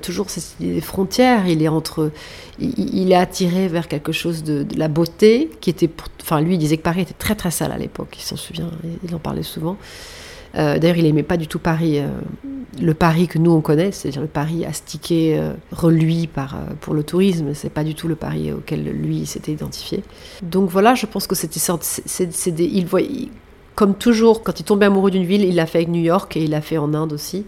toujours 0.00 0.26
des 0.60 0.80
frontières. 0.80 1.46
Il 1.46 1.62
est 1.62 1.68
entre, 1.68 2.10
il, 2.58 3.12
est 3.12 3.16
attiré 3.16 3.68
vers 3.68 3.88
quelque 3.88 4.12
chose 4.12 4.42
de, 4.42 4.66
la 4.76 4.88
beauté 4.88 5.50
qui 5.60 5.70
était, 5.70 5.90
enfin 6.20 6.40
lui 6.40 6.54
il 6.54 6.58
disait 6.58 6.76
que 6.76 6.82
Paris 6.82 7.02
était 7.02 7.14
très 7.14 7.34
très 7.34 7.50
sale 7.50 7.72
à 7.72 7.78
l'époque. 7.78 8.16
Il 8.18 8.22
s'en 8.22 8.36
souvient, 8.36 8.70
il 9.06 9.14
en 9.14 9.18
parlait 9.18 9.42
souvent. 9.42 9.76
Euh, 10.54 10.78
d'ailleurs, 10.78 10.96
il 10.96 11.06
aimait 11.06 11.22
pas 11.22 11.36
du 11.36 11.46
tout 11.46 11.58
Paris, 11.58 11.98
euh, 11.98 12.08
le 12.80 12.94
Paris 12.94 13.26
que 13.26 13.38
nous 13.38 13.50
on 13.50 13.60
connaît, 13.60 13.90
c'est-à-dire 13.90 14.20
le 14.20 14.28
Paris 14.28 14.64
astiqué, 14.64 15.38
euh, 15.38 15.54
reluit 15.70 16.26
par 16.26 16.56
pour 16.80 16.94
le 16.94 17.02
tourisme. 17.02 17.54
C'est 17.54 17.70
pas 17.70 17.84
du 17.84 17.94
tout 17.94 18.08
le 18.08 18.16
Paris 18.16 18.52
auquel 18.52 18.84
lui 18.84 19.26
s'était 19.26 19.52
identifié. 19.52 20.02
Donc 20.42 20.68
voilà, 20.68 20.94
je 20.94 21.06
pense 21.06 21.26
que 21.26 21.34
c'était 21.34 21.60
sorte, 21.60 21.82
c'est, 21.84 22.58
il 22.58 22.86
voit, 22.86 23.00
comme 23.74 23.94
toujours, 23.94 24.42
quand 24.42 24.60
il 24.60 24.64
tombait 24.64 24.86
amoureux 24.86 25.10
d'une 25.10 25.24
ville, 25.24 25.44
il 25.44 25.54
l'a 25.54 25.66
fait 25.66 25.78
avec 25.78 25.88
New 25.88 26.02
York 26.02 26.36
et 26.36 26.42
il 26.42 26.50
l'a 26.50 26.60
fait 26.60 26.78
en 26.78 26.92
Inde 26.94 27.12
aussi. 27.12 27.44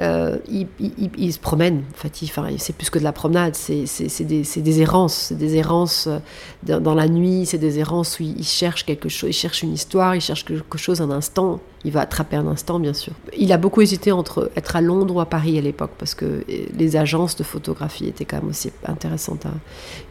Euh, 0.00 0.36
il, 0.48 1.32
se 1.32 1.40
promène. 1.40 1.82
En 1.92 1.96
fait, 1.96 2.12
c'est 2.58 2.76
plus 2.76 2.88
que 2.88 3.00
de 3.00 3.04
la 3.04 3.12
promenade, 3.12 3.56
c'est 3.56 3.84
des, 4.24 4.80
errances, 4.80 5.14
c'est 5.14 5.36
des 5.36 5.56
errances 5.56 6.06
euh, 6.06 6.78
dans, 6.78 6.94
la 6.94 7.08
nuit, 7.08 7.46
c'est 7.46 7.58
des 7.58 7.80
errances 7.80 8.20
où 8.20 8.22
il, 8.22 8.44
cherche 8.44 8.86
quelque 8.86 9.08
chose, 9.08 9.30
il 9.30 9.32
cherche 9.32 9.62
une 9.64 9.72
histoire, 9.72 10.14
il 10.14 10.20
cherche 10.20 10.44
quelque 10.44 10.78
chose 10.78 11.00
un 11.00 11.10
instant. 11.10 11.58
Il 11.84 11.90
va 11.90 12.02
attraper 12.02 12.36
un 12.36 12.46
instant, 12.46 12.78
bien 12.78 12.92
sûr. 12.92 13.12
Il 13.36 13.52
a 13.52 13.56
beaucoup 13.56 13.80
hésité 13.80 14.12
entre 14.12 14.52
être 14.56 14.76
à 14.76 14.80
Londres 14.80 15.16
ou 15.16 15.20
à 15.20 15.26
Paris 15.26 15.58
à 15.58 15.60
l'époque 15.60 15.92
parce 15.98 16.14
que 16.14 16.24
euh, 16.24 16.42
les 16.76 16.96
agences 16.96 17.34
de 17.34 17.42
photographie 17.42 18.06
étaient 18.06 18.24
quand 18.24 18.40
même 18.40 18.50
aussi 18.50 18.70
intéressantes. 18.84 19.46
Hein. 19.46 19.54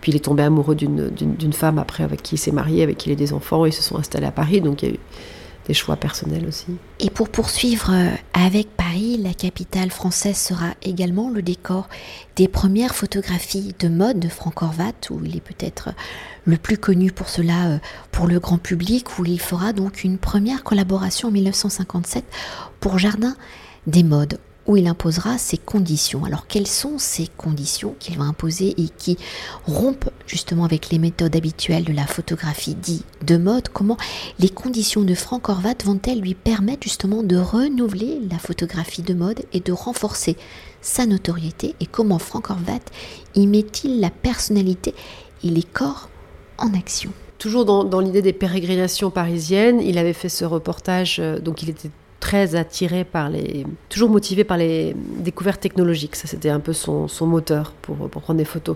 Puis 0.01 0.11
il 0.11 0.15
est 0.17 0.25
tombé 0.25 0.43
amoureux 0.43 0.75
d'une 0.75 1.53
femme 1.53 1.79
après 1.79 2.03
avec 2.03 2.23
qui 2.23 2.35
il 2.35 2.39
s'est 2.39 2.51
marié, 2.51 2.83
avec 2.83 2.97
qui 2.97 3.09
il 3.09 3.13
a 3.13 3.15
des 3.15 3.31
enfants, 3.31 3.65
ils 3.65 3.73
se 3.73 3.83
sont 3.83 3.97
installés 3.97 4.27
à 4.27 4.31
Paris, 4.31 4.59
donc 4.59 4.81
il 4.81 4.89
y 4.89 4.91
a 4.91 4.95
eu 4.95 4.99
choix 5.73 5.95
personnels 5.95 6.45
aussi. 6.47 6.65
Et 6.99 7.09
pour 7.09 7.29
poursuivre 7.29 7.91
euh, 7.91 8.09
avec 8.33 8.75
Paris, 8.75 9.17
la 9.17 9.33
capitale 9.33 9.91
française 9.91 10.37
sera 10.37 10.71
également 10.81 11.29
le 11.29 11.41
décor 11.41 11.87
des 12.35 12.47
premières 12.47 12.95
photographies 12.95 13.75
de 13.79 13.87
mode 13.87 14.19
de 14.19 14.29
Franck 14.29 14.61
Horvat, 14.61 14.93
où 15.09 15.23
il 15.23 15.35
est 15.35 15.41
peut-être 15.41 15.89
le 16.45 16.57
plus 16.57 16.77
connu 16.77 17.11
pour 17.11 17.29
cela 17.29 17.67
euh, 17.67 17.77
pour 18.11 18.27
le 18.27 18.39
grand 18.39 18.57
public, 18.57 19.19
où 19.19 19.25
il 19.25 19.39
fera 19.39 19.73
donc 19.73 20.03
une 20.03 20.17
première 20.17 20.63
collaboration 20.63 21.29
en 21.29 21.31
1957 21.31 22.23
pour 22.79 22.97
Jardin 22.99 23.35
des 23.87 24.03
modes 24.03 24.39
où 24.67 24.75
il 24.75 24.87
imposera 24.87 25.37
ses 25.37 25.57
conditions. 25.57 26.25
Alors 26.25 26.45
quelles 26.47 26.67
sont 26.67 26.97
ces 26.97 27.27
conditions 27.27 27.95
qu'il 27.99 28.17
va 28.17 28.25
imposer 28.25 28.75
et 28.77 28.89
qui 28.89 29.17
rompent 29.65 30.09
justement 30.25 30.65
avec 30.65 30.89
les 30.89 30.99
méthodes 30.99 31.35
habituelles 31.35 31.85
de 31.85 31.93
la 31.93 32.05
photographie 32.05 32.75
dite 32.75 33.05
de 33.25 33.37
mode? 33.37 33.69
Comment 33.69 33.97
les 34.39 34.49
conditions 34.49 35.01
de 35.01 35.15
Frank 35.15 35.47
Horvat 35.49 35.75
vont-elles 35.85 36.19
lui 36.19 36.35
permettre 36.35 36.83
justement 36.83 37.23
de 37.23 37.37
renouveler 37.37 38.19
la 38.29 38.37
photographie 38.37 39.01
de 39.01 39.13
mode 39.13 39.41
et 39.53 39.61
de 39.61 39.71
renforcer 39.71 40.35
sa 40.81 41.05
notoriété? 41.05 41.75
Et 41.79 41.85
comment 41.85 42.19
Frank 42.19 42.49
Horvat 42.49 42.81
y 43.35 43.47
met-il 43.47 44.01
la 44.01 44.09
personnalité 44.09 44.93
et 45.43 45.49
les 45.49 45.63
corps 45.63 46.09
en 46.57 46.73
action? 46.73 47.11
Toujours 47.37 47.65
dans, 47.65 47.83
dans 47.83 47.99
l'idée 47.99 48.23
des 48.23 48.33
pérégrinations 48.33 49.11
parisiennes, 49.11 49.79
il 49.79 49.97
avait 49.99 50.13
fait 50.13 50.29
ce 50.29 50.43
reportage, 50.43 51.17
euh, 51.19 51.39
donc 51.39 51.61
il 51.61 51.69
était 51.69 51.91
très 52.27 52.55
attiré 52.55 53.05
par 53.05 53.29
les. 53.29 53.65
toujours 53.87 54.09
motivé 54.09 54.43
par 54.43 54.57
les 54.57 54.93
découvertes 55.19 55.61
technologiques. 55.61 56.17
Ça, 56.17 56.27
c'était 56.27 56.49
un 56.49 56.59
peu 56.59 56.73
son, 56.73 57.07
son 57.07 57.25
moteur 57.25 57.71
pour, 57.81 57.95
pour, 58.09 58.21
prendre 58.21 58.37
des 58.37 58.43
photos. 58.43 58.75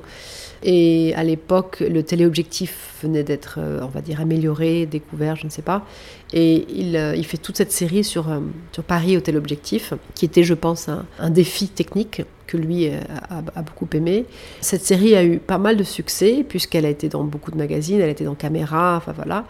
Et 0.63 1.13
à 1.15 1.23
l'époque, 1.25 1.81
le 1.81 2.01
téléobjectif 2.01 2.93
venait 3.03 3.23
d'être, 3.23 3.55
euh, 3.57 3.81
on 3.81 3.87
va 3.87 3.99
dire, 3.99 4.21
amélioré, 4.21 4.85
découvert, 4.85 5.35
je 5.35 5.43
ne 5.43 5.49
sais 5.49 5.63
pas. 5.63 5.85
Et 6.31 6.65
il, 6.73 6.95
euh, 6.95 7.13
il 7.13 7.25
fait 7.25 7.35
toute 7.35 7.57
cette 7.57 7.73
série 7.73 8.05
sur, 8.05 8.29
euh, 8.29 8.39
sur 8.71 8.83
Paris 8.83 9.17
au 9.17 9.19
téléobjectif, 9.19 9.93
qui 10.15 10.23
était, 10.23 10.45
je 10.45 10.53
pense, 10.53 10.87
un, 10.87 11.05
un 11.19 11.29
défi 11.29 11.67
technique 11.67 12.21
lui 12.57 12.87
euh, 12.87 12.99
a, 13.29 13.61
beaucoup 13.61 13.87
aimé. 13.93 14.25
Cette 14.59 14.83
série 14.83 15.15
a 15.15 15.23
eu 15.23 15.39
pas 15.39 15.57
mal 15.57 15.77
de 15.77 15.83
succès 15.83 16.45
puisqu'elle 16.47 16.85
a 16.85 16.89
été 16.89 17.09
dans 17.09 17.23
beaucoup 17.23 17.51
de 17.51 17.57
magazines, 17.57 17.97
elle 17.97 18.09
a 18.09 18.11
été 18.11 18.23
dans 18.23 18.35
Caméra, 18.35 18.95
enfin 18.97 19.13
voilà. 19.13 19.45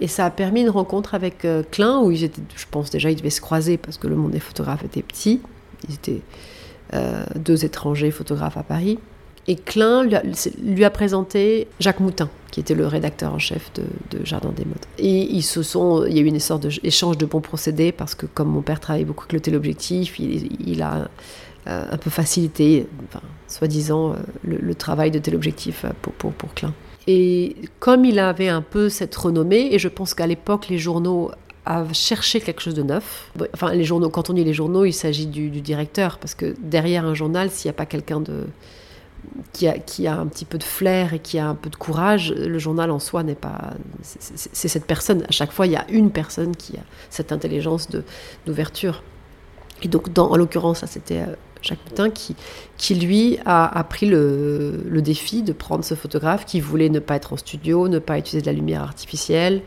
Et 0.00 0.08
ça 0.08 0.26
a 0.26 0.30
permis 0.30 0.62
une 0.62 0.70
rencontre 0.70 1.14
avec 1.14 1.44
euh, 1.44 1.62
Klein 1.70 2.00
où 2.00 2.10
ils 2.10 2.24
étaient, 2.24 2.42
je 2.56 2.64
pense 2.70 2.90
déjà, 2.90 3.10
ils 3.10 3.16
devaient 3.16 3.30
se 3.30 3.40
croiser 3.40 3.76
parce 3.76 3.98
que 3.98 4.06
le 4.06 4.16
monde 4.16 4.32
des 4.32 4.40
photographes 4.40 4.84
était 4.84 5.02
petit. 5.02 5.40
Ils 5.88 5.94
étaient 5.94 6.22
euh, 6.94 7.24
deux 7.36 7.64
étrangers 7.64 8.10
photographes 8.10 8.56
à 8.56 8.62
Paris. 8.62 8.98
Et 9.48 9.56
Klein 9.56 10.04
lui 10.04 10.84
a, 10.84 10.90
présenté 10.90 11.66
Jacques 11.80 11.98
Moutin, 11.98 12.30
qui 12.52 12.60
était 12.60 12.74
le 12.74 12.86
rédacteur 12.86 13.34
en 13.34 13.38
chef 13.38 13.72
de, 13.74 14.24
Jardin 14.24 14.50
des 14.50 14.64
Modes. 14.64 14.84
Et 14.98 15.22
ils 15.22 15.42
se 15.42 15.62
sont, 15.62 16.04
il 16.06 16.16
y 16.16 16.18
a 16.20 16.22
eu 16.22 16.26
une 16.26 16.38
sorte 16.38 16.66
d'échange 16.66 17.18
de, 17.18 17.26
bons 17.26 17.40
procédés 17.40 17.90
parce 17.90 18.14
que 18.14 18.26
comme 18.26 18.48
mon 18.48 18.62
père 18.62 18.78
travaille 18.78 19.04
beaucoup 19.04 19.22
avec 19.22 19.32
le 19.32 19.40
téléobjectif, 19.40 20.20
il, 20.20 20.48
il 20.64 20.82
a 20.82 21.08
un 21.66 21.96
peu 21.96 22.10
faciliter, 22.10 22.86
soi-disant, 23.52 24.12
euh, 24.12 24.16
le, 24.42 24.74
travail 24.74 25.10
de 25.10 25.18
tel 25.18 25.34
objectif 25.34 25.84
euh, 25.84 25.90
pour, 26.00 26.32
pour, 26.32 26.54
Klein. 26.54 26.74
Et 27.06 27.56
comme 27.78 28.04
il 28.04 28.18
avait 28.18 28.48
un 28.48 28.62
peu 28.62 28.88
cette 28.88 29.14
renommée, 29.14 29.68
et 29.72 29.78
je 29.78 29.88
pense 29.88 30.14
qu'à 30.14 30.26
l'époque, 30.26 30.68
les 30.68 30.78
journaux 30.78 31.30
avaient 31.64 31.94
cherché 31.94 32.40
quelque 32.40 32.60
chose 32.60 32.74
de 32.74 32.82
neuf. 32.82 33.30
Enfin, 33.54 33.72
les 33.72 33.84
journaux, 33.84 34.10
quand 34.10 34.30
on 34.30 34.32
dit 34.32 34.44
les 34.44 34.54
journaux, 34.54 34.84
il 34.84 34.92
s'agit 34.92 35.26
du, 35.26 35.48
directeur, 35.50 36.18
parce 36.18 36.34
que 36.34 36.54
derrière 36.60 37.04
un 37.04 37.14
journal, 37.14 37.50
s'il 37.50 37.68
n'y 37.68 37.74
a 37.74 37.78
pas 37.78 37.86
quelqu'un 37.86 38.20
de 38.20 38.46
qui 39.52 39.68
a, 39.68 39.78
qui 39.78 40.08
a 40.08 40.18
un 40.18 40.26
petit 40.26 40.44
peu 40.44 40.58
de 40.58 40.64
flair 40.64 41.14
et 41.14 41.20
qui 41.20 41.38
a 41.38 41.46
un 41.46 41.54
peu 41.54 41.70
de 41.70 41.76
courage, 41.76 42.32
le 42.32 42.58
journal 42.58 42.90
en 42.90 42.98
soi 42.98 43.22
n'est 43.22 43.36
pas. 43.36 43.74
C'est 44.02 44.66
cette 44.66 44.84
personne. 44.84 45.22
À 45.28 45.30
chaque 45.30 45.52
fois, 45.52 45.66
il 45.66 45.72
y 45.72 45.76
a 45.76 45.88
une 45.90 46.10
personne 46.10 46.56
qui 46.56 46.76
a 46.76 46.82
cette 47.08 47.30
intelligence 47.30 47.88
d'ouverture. 48.46 49.04
Et 49.82 49.88
donc, 49.88 50.12
dans, 50.12 50.28
en 50.28 50.36
l'occurrence, 50.36 50.80
ça 50.80 50.88
c'était 50.88 51.24
Jacques 51.62 51.78
Moutin, 51.88 52.10
qui, 52.10 52.34
qui 52.76 52.94
lui 52.96 53.38
a, 53.44 53.84
pris 53.88 54.06
le, 54.06 55.00
défi 55.02 55.42
de 55.42 55.52
prendre 55.52 55.84
ce 55.84 55.94
photographe 55.94 56.44
qui 56.44 56.60
voulait 56.60 56.88
ne 56.88 56.98
pas 56.98 57.16
être 57.16 57.32
en 57.32 57.36
studio, 57.36 57.88
ne 57.88 57.98
pas 57.98 58.18
utiliser 58.18 58.42
de 58.42 58.46
la 58.46 58.52
lumière 58.52 58.82
artificielle, 58.82 59.62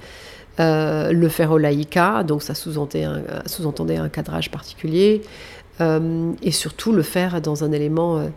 euh, 0.59 1.11
le 1.11 1.29
faire 1.29 1.51
au 1.51 1.57
Laïka, 1.57 2.23
donc 2.23 2.43
ça 2.43 2.53
sous-entendait 2.53 3.97
un, 3.97 4.09
cadrage 4.09 4.51
particulier, 4.51 5.21
euh, 5.81 6.31
et 6.41 6.51
surtout 6.51 6.91
le 6.91 7.03
faire 7.03 7.41
dans 7.41 7.63
un 7.63 7.71
élément 7.71 8.29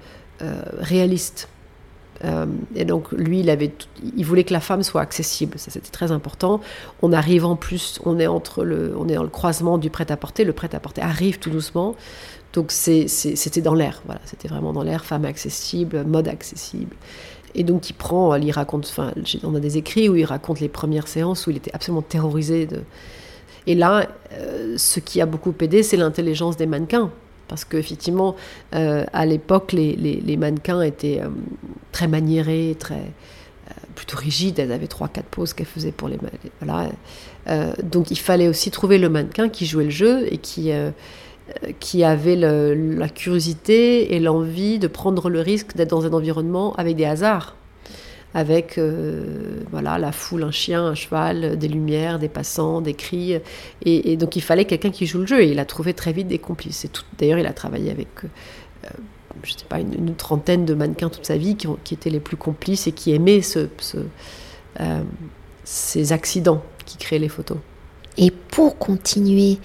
euh, 0.42 0.62
réaliste. 0.78 1.48
et 2.74 2.84
donc 2.84 3.12
lui, 3.12 3.40
il, 3.40 3.50
avait, 3.50 3.72
voulait 4.18 4.42
que 4.42 4.52
la 4.52 4.60
femme 4.60 4.82
soit 4.82 5.00
accessible, 5.00 5.56
ça 5.58 5.70
c'était 5.70 5.90
très 5.90 6.10
important. 6.10 6.60
On 7.02 7.12
arrive 7.12 7.44
en 7.44 7.54
plus, 7.54 8.00
on 8.04 8.18
est, 8.18 8.26
entre 8.26 8.64
le, 8.64 8.94
on 8.98 9.08
est 9.08 9.14
dans 9.14 9.22
le 9.22 9.28
croisement 9.28 9.78
du 9.78 9.88
prêt-à-porter, 9.88 10.42
le 10.42 10.52
prêt-à-porter 10.52 11.00
arrive 11.00 11.38
tout 11.38 11.50
doucement, 11.50 11.94
donc 12.52 12.70
c'était 12.70 13.60
dans 13.60 13.74
l'air, 13.74 14.02
voilà, 14.06 14.20
c'était 14.24 14.48
vraiment 14.48 14.72
dans 14.72 14.82
l'air, 14.82 15.04
femme 15.04 15.24
accessible, 15.24 16.04
mode 16.04 16.28
accessible. 16.28 16.96
Et 17.54 17.64
donc 17.64 17.90
il 17.90 17.94
prend, 17.94 18.34
il 18.36 18.50
raconte, 18.50 18.86
enfin, 18.86 19.12
on 19.42 19.54
a 19.54 19.60
des 19.60 19.76
écrits 19.76 20.08
où 20.08 20.16
il 20.16 20.24
raconte 20.24 20.60
les 20.60 20.68
premières 20.68 21.08
séances 21.08 21.46
où 21.46 21.50
il 21.50 21.56
était 21.56 21.74
absolument 21.74 22.02
terrorisé. 22.02 22.68
Et 23.66 23.74
là, 23.74 24.08
euh, 24.32 24.74
ce 24.76 25.00
qui 25.00 25.20
a 25.20 25.26
beaucoup 25.26 25.54
aidé, 25.60 25.82
c'est 25.82 25.96
l'intelligence 25.96 26.56
des 26.56 26.66
mannequins. 26.66 27.10
Parce 27.48 27.64
qu'effectivement, 27.64 28.36
euh, 28.74 29.04
à 29.12 29.24
l'époque, 29.24 29.72
les, 29.72 29.94
les, 29.96 30.36
mannequins 30.36 30.82
étaient 30.82 31.20
euh, 31.22 31.28
très 31.92 32.06
maniérés, 32.06 32.76
très, 32.78 33.10
plutôt 33.94 34.18
rigides. 34.18 34.58
Elles 34.58 34.72
avaient 34.72 34.86
trois, 34.86 35.08
quatre 35.08 35.26
poses 35.26 35.54
qu'elles 35.54 35.66
faisaient 35.66 35.92
pour 35.92 36.08
les... 36.08 36.18
Voilà. 36.60 36.90
donc 37.82 38.10
il 38.10 38.18
fallait 38.18 38.48
aussi 38.48 38.70
trouver 38.70 38.98
le 38.98 39.08
mannequin 39.08 39.48
qui 39.48 39.64
jouait 39.64 39.84
le 39.84 39.90
jeu 39.90 40.32
et 40.32 40.36
qui 40.38 40.70
qui 41.80 42.04
avait 42.04 42.36
la 42.36 43.08
curiosité 43.08 44.14
et 44.14 44.20
l'envie 44.20 44.78
de 44.78 44.86
prendre 44.86 45.30
le 45.30 45.40
risque 45.40 45.76
d'être 45.76 45.90
dans 45.90 46.04
un 46.04 46.12
environnement 46.12 46.74
avec 46.74 46.96
des 46.96 47.04
hasards, 47.04 47.56
avec 48.34 48.76
euh, 48.76 49.62
voilà 49.70 49.98
la 49.98 50.12
foule, 50.12 50.42
un 50.42 50.50
chien, 50.50 50.84
un 50.84 50.94
cheval, 50.94 51.58
des 51.58 51.68
lumières, 51.68 52.18
des 52.18 52.28
passants, 52.28 52.80
des 52.80 52.94
cris. 52.94 53.38
Et, 53.84 54.16
donc 54.16 54.36
il 54.36 54.42
fallait 54.42 54.66
quelqu'un 54.66 54.90
qui 54.90 55.06
joue 55.06 55.20
le 55.20 55.26
jeu. 55.26 55.42
Et 55.42 55.50
il 55.50 55.58
a 55.58 55.64
trouvé 55.64 55.94
très 55.94 56.12
vite 56.12 56.28
des 56.28 56.38
complices. 56.38 56.86
D'ailleurs, 57.18 57.38
il 57.38 57.46
a 57.46 57.52
travaillé 57.52 57.90
avec 57.90 58.08
euh, 58.24 58.88
je 59.42 59.52
sais 59.52 59.64
pas, 59.68 59.80
une, 59.80 60.14
trentaine 60.14 60.64
de 60.64 60.74
mannequins 60.74 61.08
toute 61.08 61.26
sa 61.26 61.36
vie 61.36 61.56
qui, 61.56 61.94
étaient 61.94 62.10
les 62.10 62.20
plus 62.20 62.36
complices 62.36 62.86
et 62.86 62.92
qui 62.92 63.12
aimaient 63.12 63.42
ce, 63.42 63.68
euh, 64.80 65.02
ces 65.64 66.12
accidents 66.12 66.62
qui 66.84 66.98
créent 66.98 67.18
les 67.18 67.28
photos. 67.28 67.58
Et 68.16 68.30
pour 68.30 68.78
continuer 68.78 69.58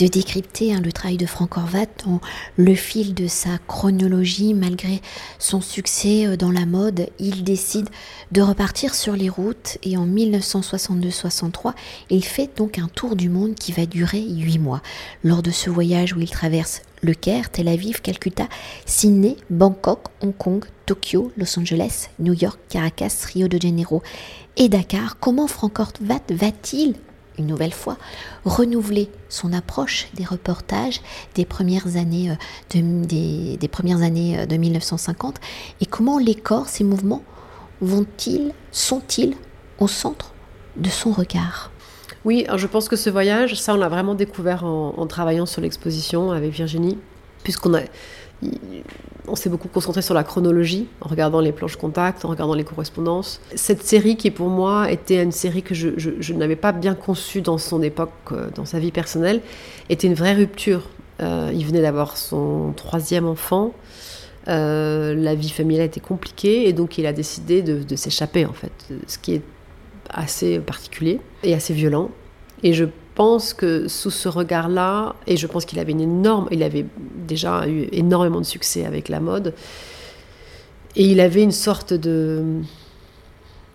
de 0.00 0.06
décrypter 0.06 0.72
hein, 0.72 0.80
le 0.82 0.92
travail 0.92 1.18
de 1.18 1.26
Franck 1.26 1.58
Horvat 1.58 1.86
dans 2.06 2.20
le 2.56 2.74
fil 2.74 3.12
de 3.12 3.26
sa 3.26 3.58
chronologie. 3.68 4.54
Malgré 4.54 5.02
son 5.38 5.60
succès 5.60 6.26
euh, 6.26 6.36
dans 6.36 6.50
la 6.50 6.64
mode, 6.64 7.08
il 7.18 7.44
décide 7.44 7.88
de 8.32 8.40
repartir 8.40 8.94
sur 8.94 9.12
les 9.12 9.28
routes 9.28 9.76
et 9.82 9.98
en 9.98 10.06
1962-63, 10.06 11.74
il 12.08 12.24
fait 12.24 12.50
donc 12.56 12.78
un 12.78 12.88
tour 12.88 13.14
du 13.14 13.28
monde 13.28 13.54
qui 13.54 13.72
va 13.72 13.84
durer 13.84 14.22
huit 14.22 14.58
mois. 14.58 14.80
Lors 15.22 15.42
de 15.42 15.50
ce 15.50 15.68
voyage 15.68 16.14
où 16.14 16.20
il 16.20 16.30
traverse 16.30 16.80
le 17.02 17.12
Caire, 17.12 17.50
Tel 17.50 17.68
Aviv, 17.68 18.00
Calcutta, 18.00 18.48
Sydney, 18.86 19.36
Bangkok, 19.50 20.08
Hong 20.22 20.34
Kong, 20.34 20.64
Tokyo, 20.86 21.30
Los 21.36 21.58
Angeles, 21.58 22.08
New 22.18 22.34
York, 22.34 22.58
Caracas, 22.70 23.26
Rio 23.34 23.48
de 23.48 23.60
Janeiro 23.60 24.02
et 24.56 24.70
Dakar, 24.70 25.18
comment 25.18 25.46
Franck 25.46 25.78
Horvat 25.78 26.22
va-t-il 26.30 26.94
une 27.40 27.46
nouvelle 27.46 27.72
fois, 27.72 27.96
renouveler 28.44 29.10
son 29.28 29.52
approche 29.52 30.08
des 30.14 30.24
reportages 30.24 31.00
des 31.34 31.44
premières 31.44 31.96
années 31.96 32.30
euh, 32.30 32.34
de, 32.78 33.56
des, 33.56 33.68
premières 33.68 34.02
années 34.02 34.38
euh, 34.38 34.46
de 34.46 34.56
1950 34.56 35.36
et 35.80 35.86
comment 35.86 36.18
les 36.18 36.34
corps, 36.34 36.68
ces 36.68 36.84
mouvements, 36.84 37.22
vont-ils, 37.80 38.52
sont-ils 38.70 39.34
au 39.78 39.88
centre 39.88 40.32
de 40.76 40.88
son 40.88 41.12
regard? 41.12 41.70
Oui, 42.24 42.46
je 42.54 42.66
pense 42.66 42.88
que 42.88 42.96
ce 42.96 43.08
voyage, 43.08 43.54
ça 43.54 43.74
on 43.74 43.78
l'a 43.78 43.88
vraiment 43.88 44.14
découvert 44.14 44.64
en, 44.64 45.06
travaillant 45.06 45.46
sur 45.46 45.62
l'exposition 45.62 46.32
avec 46.32 46.52
Virginie, 46.52 46.98
puisqu'on 47.42 47.74
a 47.74 47.80
on 49.28 49.36
s'est 49.36 49.48
beaucoup 49.48 49.68
concentré 49.68 50.02
sur 50.02 50.14
la 50.14 50.24
chronologie, 50.24 50.88
en 51.00 51.08
regardant 51.08 51.40
les 51.40 51.52
planches 51.52 51.76
contact, 51.76 52.24
en 52.24 52.28
regardant 52.28 52.54
les 52.54 52.64
correspondances. 52.64 53.40
Cette 53.54 53.82
série 53.82 54.16
qui 54.16 54.30
pour 54.30 54.48
moi 54.48 54.90
était 54.90 55.22
une 55.22 55.32
série 55.32 55.62
que 55.62 55.74
je, 55.74 56.32
n'avais 56.32 56.56
pas 56.56 56.72
bien 56.72 56.94
conçue 56.94 57.40
dans 57.40 57.58
son 57.58 57.82
époque, 57.82 58.10
euh, 58.32 58.48
dans 58.54 58.64
sa 58.64 58.78
vie 58.78 58.92
personnelle, 58.92 59.40
était 59.88 60.06
une 60.06 60.14
vraie 60.14 60.34
rupture. 60.34 60.88
Euh, 61.20 61.50
il 61.54 61.64
venait 61.66 61.82
d'avoir 61.82 62.16
son 62.16 62.72
troisième 62.74 63.26
enfant, 63.26 63.72
euh, 64.48 65.14
la 65.14 65.34
vie 65.34 65.50
familiale 65.50 65.86
était 65.86 66.00
compliquée 66.00 66.66
et 66.66 66.72
donc 66.72 66.96
il 66.96 67.04
a 67.04 67.12
décidé 67.12 67.60
de 67.60 67.96
s'échapper 67.96 68.46
en 68.46 68.54
fait, 68.54 68.72
ce 69.06 69.18
qui 69.18 69.34
est 69.34 69.42
assez 70.08 70.58
particulier 70.60 71.20
et 71.42 71.54
assez 71.54 71.74
violent. 71.74 72.10
Et 72.62 72.72
je 72.72 72.86
pense 73.20 73.52
que 73.52 73.86
sous 73.86 74.10
ce 74.10 74.30
regard-là, 74.30 75.14
et 75.26 75.36
je 75.36 75.46
pense 75.46 75.66
qu'il 75.66 75.78
avait 75.78 75.92
une 75.92 76.00
énorme, 76.00 76.48
il 76.50 76.62
avait 76.62 76.86
déjà 77.28 77.68
eu 77.68 77.86
énormément 77.92 78.40
de 78.40 78.46
succès 78.46 78.86
avec 78.86 79.10
la 79.10 79.20
mode, 79.20 79.52
et 80.96 81.04
il 81.04 81.20
avait 81.20 81.42
une 81.42 81.52
sorte 81.52 81.92
de, 81.92 82.62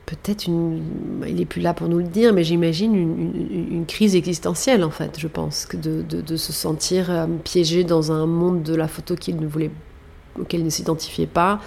peut-être 0.08 0.48
une, 0.48 0.82
il 1.28 1.40
est 1.40 1.46
plus 1.46 1.62
là 1.62 1.76
pour 1.76 1.88
nous 1.90 2.00
le 2.00 2.06
dire, 2.06 2.34
mais 2.34 2.44
j'imagine 2.44 2.96
une, 2.96 3.86
crise 3.86 4.16
existentielle 4.16 4.84
en 4.84 4.90
fait, 4.90 5.20
je 5.20 5.28
pense, 5.28 5.68
de, 5.76 6.02
de, 6.02 6.38
se 6.38 6.52
sentir 6.52 7.12
euh, 7.12 7.28
piégé 7.44 7.84
dans 7.84 8.12
un 8.12 8.26
monde 8.26 8.64
de 8.64 8.74
la 8.74 8.88
photo 8.88 9.14
qu'il 9.14 9.36
ne 9.36 9.46
voulait, 9.46 9.70
auquel 10.42 10.62
il 10.62 10.66
ne 10.66 10.72
s'identifiait 10.72 11.28
pas, 11.28 11.60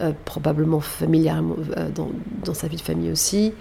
euh, 0.00 0.12
probablement 0.24 0.80
familièrement 0.80 1.56
euh, 1.76 1.90
dans, 1.94 2.08
dans, 2.46 2.54
sa 2.54 2.66
vie 2.66 2.76
de 2.76 2.80
famille 2.80 3.12
aussi. 3.12 3.52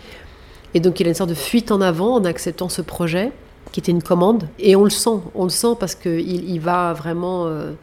Et 0.74 0.80
donc 0.80 1.01
il 1.01 1.08
a 1.08 1.10
une 1.10 1.16
sorte 1.16 1.32
de 1.32 1.36
fuite 1.36 1.74
en 1.74 1.82
avant 1.82 2.13
en 2.13 2.24
acceptant 2.24 2.70
ce 2.70 2.82
projet, 2.82 3.34
qui 3.72 3.80
était 3.80 3.92
une 3.92 4.04
commande. 4.04 4.48
Et 4.58 4.75
on 4.75 4.84
le 4.84 4.89
sent, 4.89 5.20
on 5.36 5.44
le 5.44 5.50
sent 5.50 5.75
parce 5.80 5.96
qu'il 5.96 6.50
il 6.50 6.60
va 6.60 6.94
vraiment... 6.94 7.48
Euh, 7.48 7.74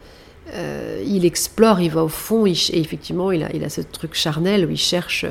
euh, 0.53 1.03
il 1.05 1.25
explore, 1.25 1.81
il 1.81 1.91
va 1.91 2.05
au 2.05 2.07
fond, 2.07 2.45
et 2.45 2.51
effectivement, 2.51 3.31
il 3.31 3.43
a, 3.43 3.53
il 3.53 3.65
a 3.65 3.69
ce 3.69 3.81
truc 3.81 4.13
charnel 4.13 4.65
où 4.65 4.69
il 4.69 4.77
cherche... 4.77 5.25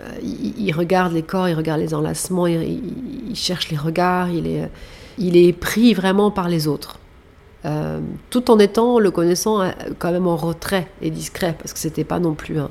Euh, 0.00 0.04
il, 0.22 0.72
regarde 0.72 1.12
les 1.12 1.22
corps, 1.22 1.48
il 1.48 1.54
regarde 1.54 1.80
les 1.80 1.94
enlacements, 1.94 2.46
il, 2.46 3.34
cherche 3.34 3.70
les 3.70 3.78
regards, 3.78 4.30
il 4.30 4.46
est, 4.46 4.70
il 5.16 5.36
est 5.38 5.54
pris 5.54 5.94
vraiment 5.94 6.30
par 6.30 6.50
les 6.50 6.66
autres. 6.66 6.98
tout 8.28 8.50
en 8.50 8.58
étant, 8.58 8.98
le 8.98 9.10
connaissant, 9.10 9.70
quand 9.98 10.12
même 10.12 10.26
en 10.26 10.36
retrait 10.36 10.88
et 11.00 11.10
discret, 11.10 11.56
parce 11.58 11.72
que 11.72 11.78
c'était 11.78 12.04
pas 12.04 12.18
non 12.18 12.34
plus 12.34 12.58
un, 12.58 12.70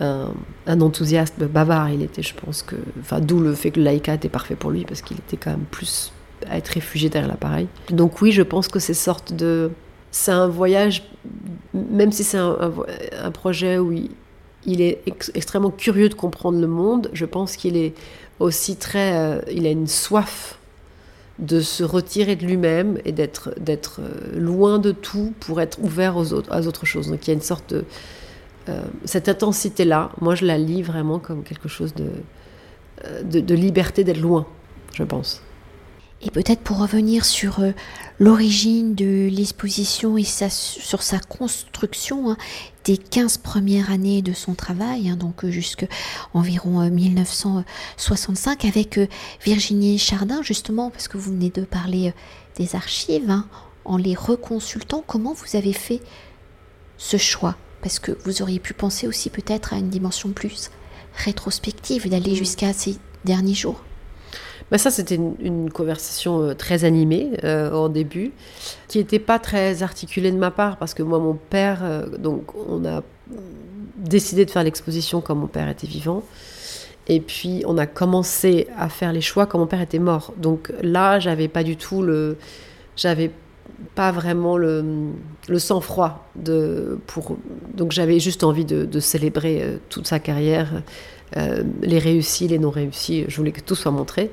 un, 0.00 0.80
enthousiaste 0.80 1.38
bavard. 1.38 1.90
Il 1.90 2.02
était, 2.02 2.22
je 2.22 2.34
pense 2.34 2.62
que, 2.62 2.76
enfin, 3.00 3.20
d'où 3.20 3.40
le 3.40 3.54
fait 3.54 3.70
que 3.70 3.80
le 3.80 3.90
était 3.90 4.28
parfait 4.28 4.54
pour 4.54 4.70
lui 4.70 4.84
parce 4.84 5.02
qu'il 5.02 5.16
était 5.18 5.36
quand 5.36 5.50
même 5.50 5.66
plus 5.70 6.12
à 6.48 6.56
être 6.56 6.68
réfugié 6.68 7.08
derrière 7.08 7.30
l'appareil. 7.30 7.68
Donc 7.90 8.20
oui, 8.20 8.32
je 8.32 8.42
pense 8.42 8.68
que 8.68 8.78
c'est 8.78 8.94
sorte 8.94 9.32
de, 9.32 9.70
c'est 10.10 10.32
un 10.32 10.48
voyage, 10.48 11.02
même 11.74 12.12
si 12.12 12.24
c'est 12.24 12.38
un, 12.38 13.30
projet 13.32 13.78
où 13.78 13.92
il, 13.92 14.80
est 14.80 15.02
extrêmement 15.34 15.70
curieux 15.70 16.08
de 16.08 16.14
comprendre 16.14 16.60
le 16.60 16.66
monde. 16.66 17.10
Je 17.12 17.24
pense 17.24 17.56
qu'il 17.56 17.76
est 17.76 17.94
aussi 18.38 18.76
très, 18.76 19.16
euh, 19.16 19.40
il 19.52 19.66
a 19.66 19.70
une 19.70 19.88
soif 19.88 20.58
de 21.38 21.60
se 21.60 21.84
retirer 21.84 22.36
de 22.36 22.44
lui-même 22.44 22.98
et 23.04 23.12
d'être 23.12 23.54
d'être 23.60 24.00
euh, 24.00 24.38
loin 24.38 24.78
de 24.78 24.90
tout 24.90 25.32
pour 25.38 25.60
être 25.60 25.78
ouvert 25.80 26.16
aux 26.16 26.32
autres, 26.32 26.56
aux 26.56 26.66
autres 26.66 26.84
choses. 26.84 27.08
Donc 27.08 27.26
il 27.26 27.28
y 27.28 27.30
a 27.30 27.34
une 27.34 27.40
sorte 27.40 27.72
de 27.72 27.84
euh, 28.68 28.82
cette 29.04 29.28
intensité-là, 29.28 30.10
moi 30.20 30.34
je 30.34 30.44
la 30.44 30.58
lis 30.58 30.82
vraiment 30.82 31.18
comme 31.18 31.42
quelque 31.42 31.68
chose 31.68 31.94
de, 31.94 32.10
euh, 33.04 33.22
de, 33.22 33.54
liberté 33.54 34.04
d'être 34.04 34.20
loin, 34.20 34.46
je 34.94 35.04
pense. 35.04 35.42
Et 36.20 36.30
peut-être 36.30 36.60
pour 36.60 36.78
revenir 36.78 37.24
sur 37.24 37.60
euh, 37.60 37.70
l'origine 38.18 38.94
de 38.94 39.28
l'exposition 39.30 40.18
et 40.18 40.24
sur 40.24 41.02
sa 41.02 41.20
construction 41.20 42.30
hein, 42.30 42.36
des 42.84 42.98
15 42.98 43.38
premières 43.38 43.90
années 43.90 44.20
de 44.20 44.32
son 44.32 44.54
travail, 44.54 45.08
hein, 45.08 45.16
donc 45.16 45.46
jusqu'à 45.46 45.86
environ 46.34 46.90
1965, 46.90 48.64
avec 48.64 48.98
Virginie 49.44 49.98
Chardin, 49.98 50.42
justement, 50.42 50.90
parce 50.90 51.06
que 51.06 51.16
vous 51.16 51.30
venez 51.30 51.50
de 51.50 51.62
parler 51.62 52.12
des 52.56 52.74
archives, 52.74 53.30
hein, 53.30 53.46
en 53.84 53.96
les 53.96 54.14
reconsultant, 54.14 55.04
comment 55.06 55.32
vous 55.32 55.56
avez 55.56 55.72
fait 55.72 56.00
ce 56.96 57.16
choix? 57.16 57.56
Parce 57.82 57.98
que 57.98 58.12
vous 58.24 58.42
auriez 58.42 58.58
pu 58.58 58.74
penser 58.74 59.06
aussi 59.06 59.30
peut-être 59.30 59.72
à 59.74 59.76
une 59.76 59.88
dimension 59.88 60.30
plus 60.30 60.70
rétrospective, 61.14 62.08
d'aller 62.08 62.32
mm. 62.32 62.36
jusqu'à 62.36 62.72
ces 62.72 62.96
derniers 63.24 63.54
jours. 63.54 63.82
Ben 64.70 64.76
ça, 64.76 64.90
c'était 64.90 65.14
une, 65.14 65.70
conversation 65.70 66.42
euh, 66.42 66.54
très 66.54 66.84
animée 66.84 67.30
euh, 67.42 67.70
au 67.72 67.88
début, 67.88 68.32
qui 68.86 68.98
n'était 68.98 69.18
pas 69.18 69.38
très 69.38 69.82
articulée 69.82 70.30
de 70.30 70.36
ma 70.36 70.50
part, 70.50 70.76
parce 70.76 70.92
que 70.92 71.02
moi, 71.02 71.18
mon 71.18 71.34
père, 71.34 71.80
euh, 71.82 72.06
donc 72.18 72.54
on 72.54 72.84
a 72.84 73.02
décidé 73.96 74.44
de 74.44 74.50
faire 74.50 74.62
l'exposition 74.62 75.20
quand 75.20 75.34
mon 75.34 75.46
père 75.46 75.68
était 75.68 75.86
vivant. 75.86 76.22
Et 77.08 77.20
puis, 77.20 77.62
on 77.66 77.78
a 77.78 77.86
commencé 77.86 78.68
à 78.76 78.90
faire 78.90 79.12
les 79.12 79.22
choix 79.22 79.46
quand 79.46 79.58
mon 79.58 79.66
père 79.66 79.80
était 79.80 79.98
mort. 79.98 80.34
Donc 80.36 80.70
là, 80.82 81.18
j'avais 81.18 81.48
pas 81.48 81.62
du 81.62 81.76
tout 81.76 82.02
le. 82.02 82.36
J'avais 82.96 83.30
pas 83.94 84.12
vraiment 84.12 84.56
le, 84.56 84.84
le 85.48 85.58
sang-froid. 85.58 86.26
De, 86.36 86.98
pour, 87.06 87.36
donc 87.74 87.92
j'avais 87.92 88.20
juste 88.20 88.44
envie 88.44 88.64
de, 88.64 89.00
célébrer 89.00 89.60
euh, 89.62 89.76
toute 89.88 90.06
sa 90.06 90.18
carrière, 90.18 90.82
euh, 91.36 91.62
les 91.82 91.98
réussis, 91.98 92.48
les 92.48 92.58
non 92.58 92.70
réussis. 92.70 93.24
Je 93.28 93.36
voulais 93.36 93.52
que 93.52 93.60
tout 93.60 93.74
soit 93.74 93.90
montré. 93.90 94.30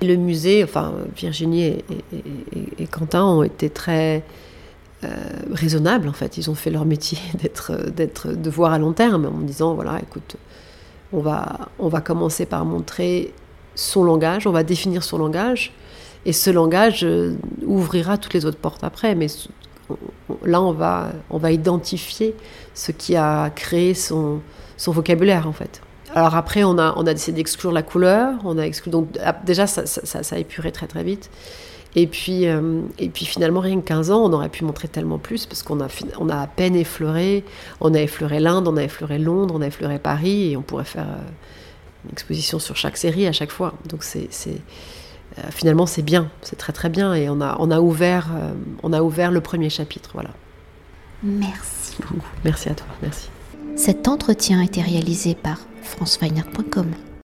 Le 0.00 0.16
musée, 0.16 0.64
enfin 0.64 0.94
Virginie 1.16 1.62
et, 1.62 1.84
et, 2.78 2.86
Quentin 2.86 3.24
ont 3.24 3.44
été 3.44 3.70
très 3.70 4.24
euh, 5.04 5.08
raisonnables 5.52 6.08
en 6.08 6.12
fait. 6.12 6.38
Ils 6.38 6.50
ont 6.50 6.54
fait 6.54 6.70
leur 6.70 6.84
métier 6.84 7.18
d'être, 7.40 7.90
d'être, 7.90 8.32
de 8.32 8.50
voir 8.50 8.72
à 8.72 8.78
long 8.78 8.92
terme 8.92 9.26
en 9.26 9.40
disant 9.40 9.74
voilà, 9.74 10.00
écoute, 10.02 10.36
on 11.12 11.20
va, 11.20 11.68
on 11.78 11.88
va 11.88 12.00
commencer 12.00 12.46
par 12.46 12.64
montrer 12.64 13.32
son 13.74 14.04
langage, 14.04 14.46
on 14.46 14.52
va 14.52 14.64
définir 14.64 15.02
son 15.02 15.18
langage 15.18 15.72
et 16.24 16.32
ce 16.32 16.50
langage 16.50 17.04
euh, 17.04 17.34
ouvrira 17.64 18.18
toutes 18.18 18.34
les 18.34 18.46
autres 18.46 18.58
portes 18.58 18.84
après. 18.84 19.14
Mais 19.14 19.26
là, 20.44 20.62
on 20.62 20.72
va, 20.72 21.12
on 21.30 21.38
va 21.38 21.52
identifier 21.52 22.34
ce 22.74 22.92
qui 22.92 23.16
a 23.16 23.50
créé 23.50 23.94
son, 23.94 24.40
son 24.76 24.92
vocabulaire, 24.92 25.46
en 25.48 25.52
fait. 25.52 25.80
Alors 26.14 26.36
après, 26.36 26.62
on 26.62 26.78
a, 26.78 26.94
on 26.96 27.06
a 27.06 27.14
décidé 27.14 27.38
d'exclure 27.38 27.72
la 27.72 27.82
couleur. 27.82 28.34
On 28.44 28.58
a 28.58 28.62
exclu, 28.62 28.90
donc 28.90 29.08
ah, 29.24 29.34
déjà, 29.44 29.66
ça, 29.66 29.86
ça, 29.86 30.22
ça, 30.22 30.36
a 30.36 30.38
épuré 30.38 30.70
très 30.70 30.86
très 30.86 31.02
vite. 31.02 31.30
Et 31.94 32.06
puis, 32.06 32.46
euh, 32.46 32.80
et 32.98 33.08
puis 33.08 33.26
finalement, 33.26 33.60
rien 33.60 33.80
que 33.80 33.86
15 33.86 34.10
ans, 34.10 34.24
on 34.24 34.32
aurait 34.32 34.48
pu 34.48 34.64
montrer 34.64 34.88
tellement 34.88 35.18
plus 35.18 35.46
parce 35.46 35.62
qu'on 35.62 35.80
a, 35.80 35.88
on 36.18 36.28
a 36.28 36.36
à 36.36 36.46
peine 36.46 36.74
effleuré. 36.74 37.44
On 37.80 37.92
a 37.94 38.00
effleuré 38.00 38.40
l'Inde, 38.40 38.68
on 38.68 38.76
a 38.76 38.82
effleuré 38.82 39.18
Londres, 39.18 39.54
on 39.56 39.62
a 39.62 39.66
effleuré 39.66 39.98
Paris 39.98 40.52
et 40.52 40.56
on 40.56 40.62
pourrait 40.62 40.84
faire 40.84 41.08
euh, 41.08 42.04
une 42.04 42.12
exposition 42.12 42.58
sur 42.58 42.76
chaque 42.76 42.96
série 42.96 43.26
à 43.26 43.32
chaque 43.32 43.50
fois. 43.50 43.74
Donc 43.88 44.04
c'est 44.04 44.28
euh, 45.38 45.42
finalement 45.50 45.86
c'est 45.86 46.02
bien, 46.02 46.30
c'est 46.42 46.56
très 46.56 46.72
très 46.72 46.88
bien 46.88 47.14
et 47.14 47.28
on 47.28 47.40
a, 47.40 47.56
on 47.58 47.70
a, 47.70 47.80
ouvert, 47.80 48.30
euh, 48.34 48.52
on 48.82 48.92
a 48.92 49.02
ouvert 49.02 49.30
le 49.30 49.40
premier 49.40 49.70
chapitre. 49.70 50.10
Voilà. 50.14 50.30
Merci 51.22 51.82
Merci 52.44 52.68
à 52.68 52.74
toi, 52.74 52.86
merci. 53.02 53.28
Cet 53.76 54.08
entretien 54.08 54.60
a 54.60 54.64
été 54.64 54.82
réalisé 54.82 55.34
par 55.34 55.58
franceweiner.com. 55.82 56.86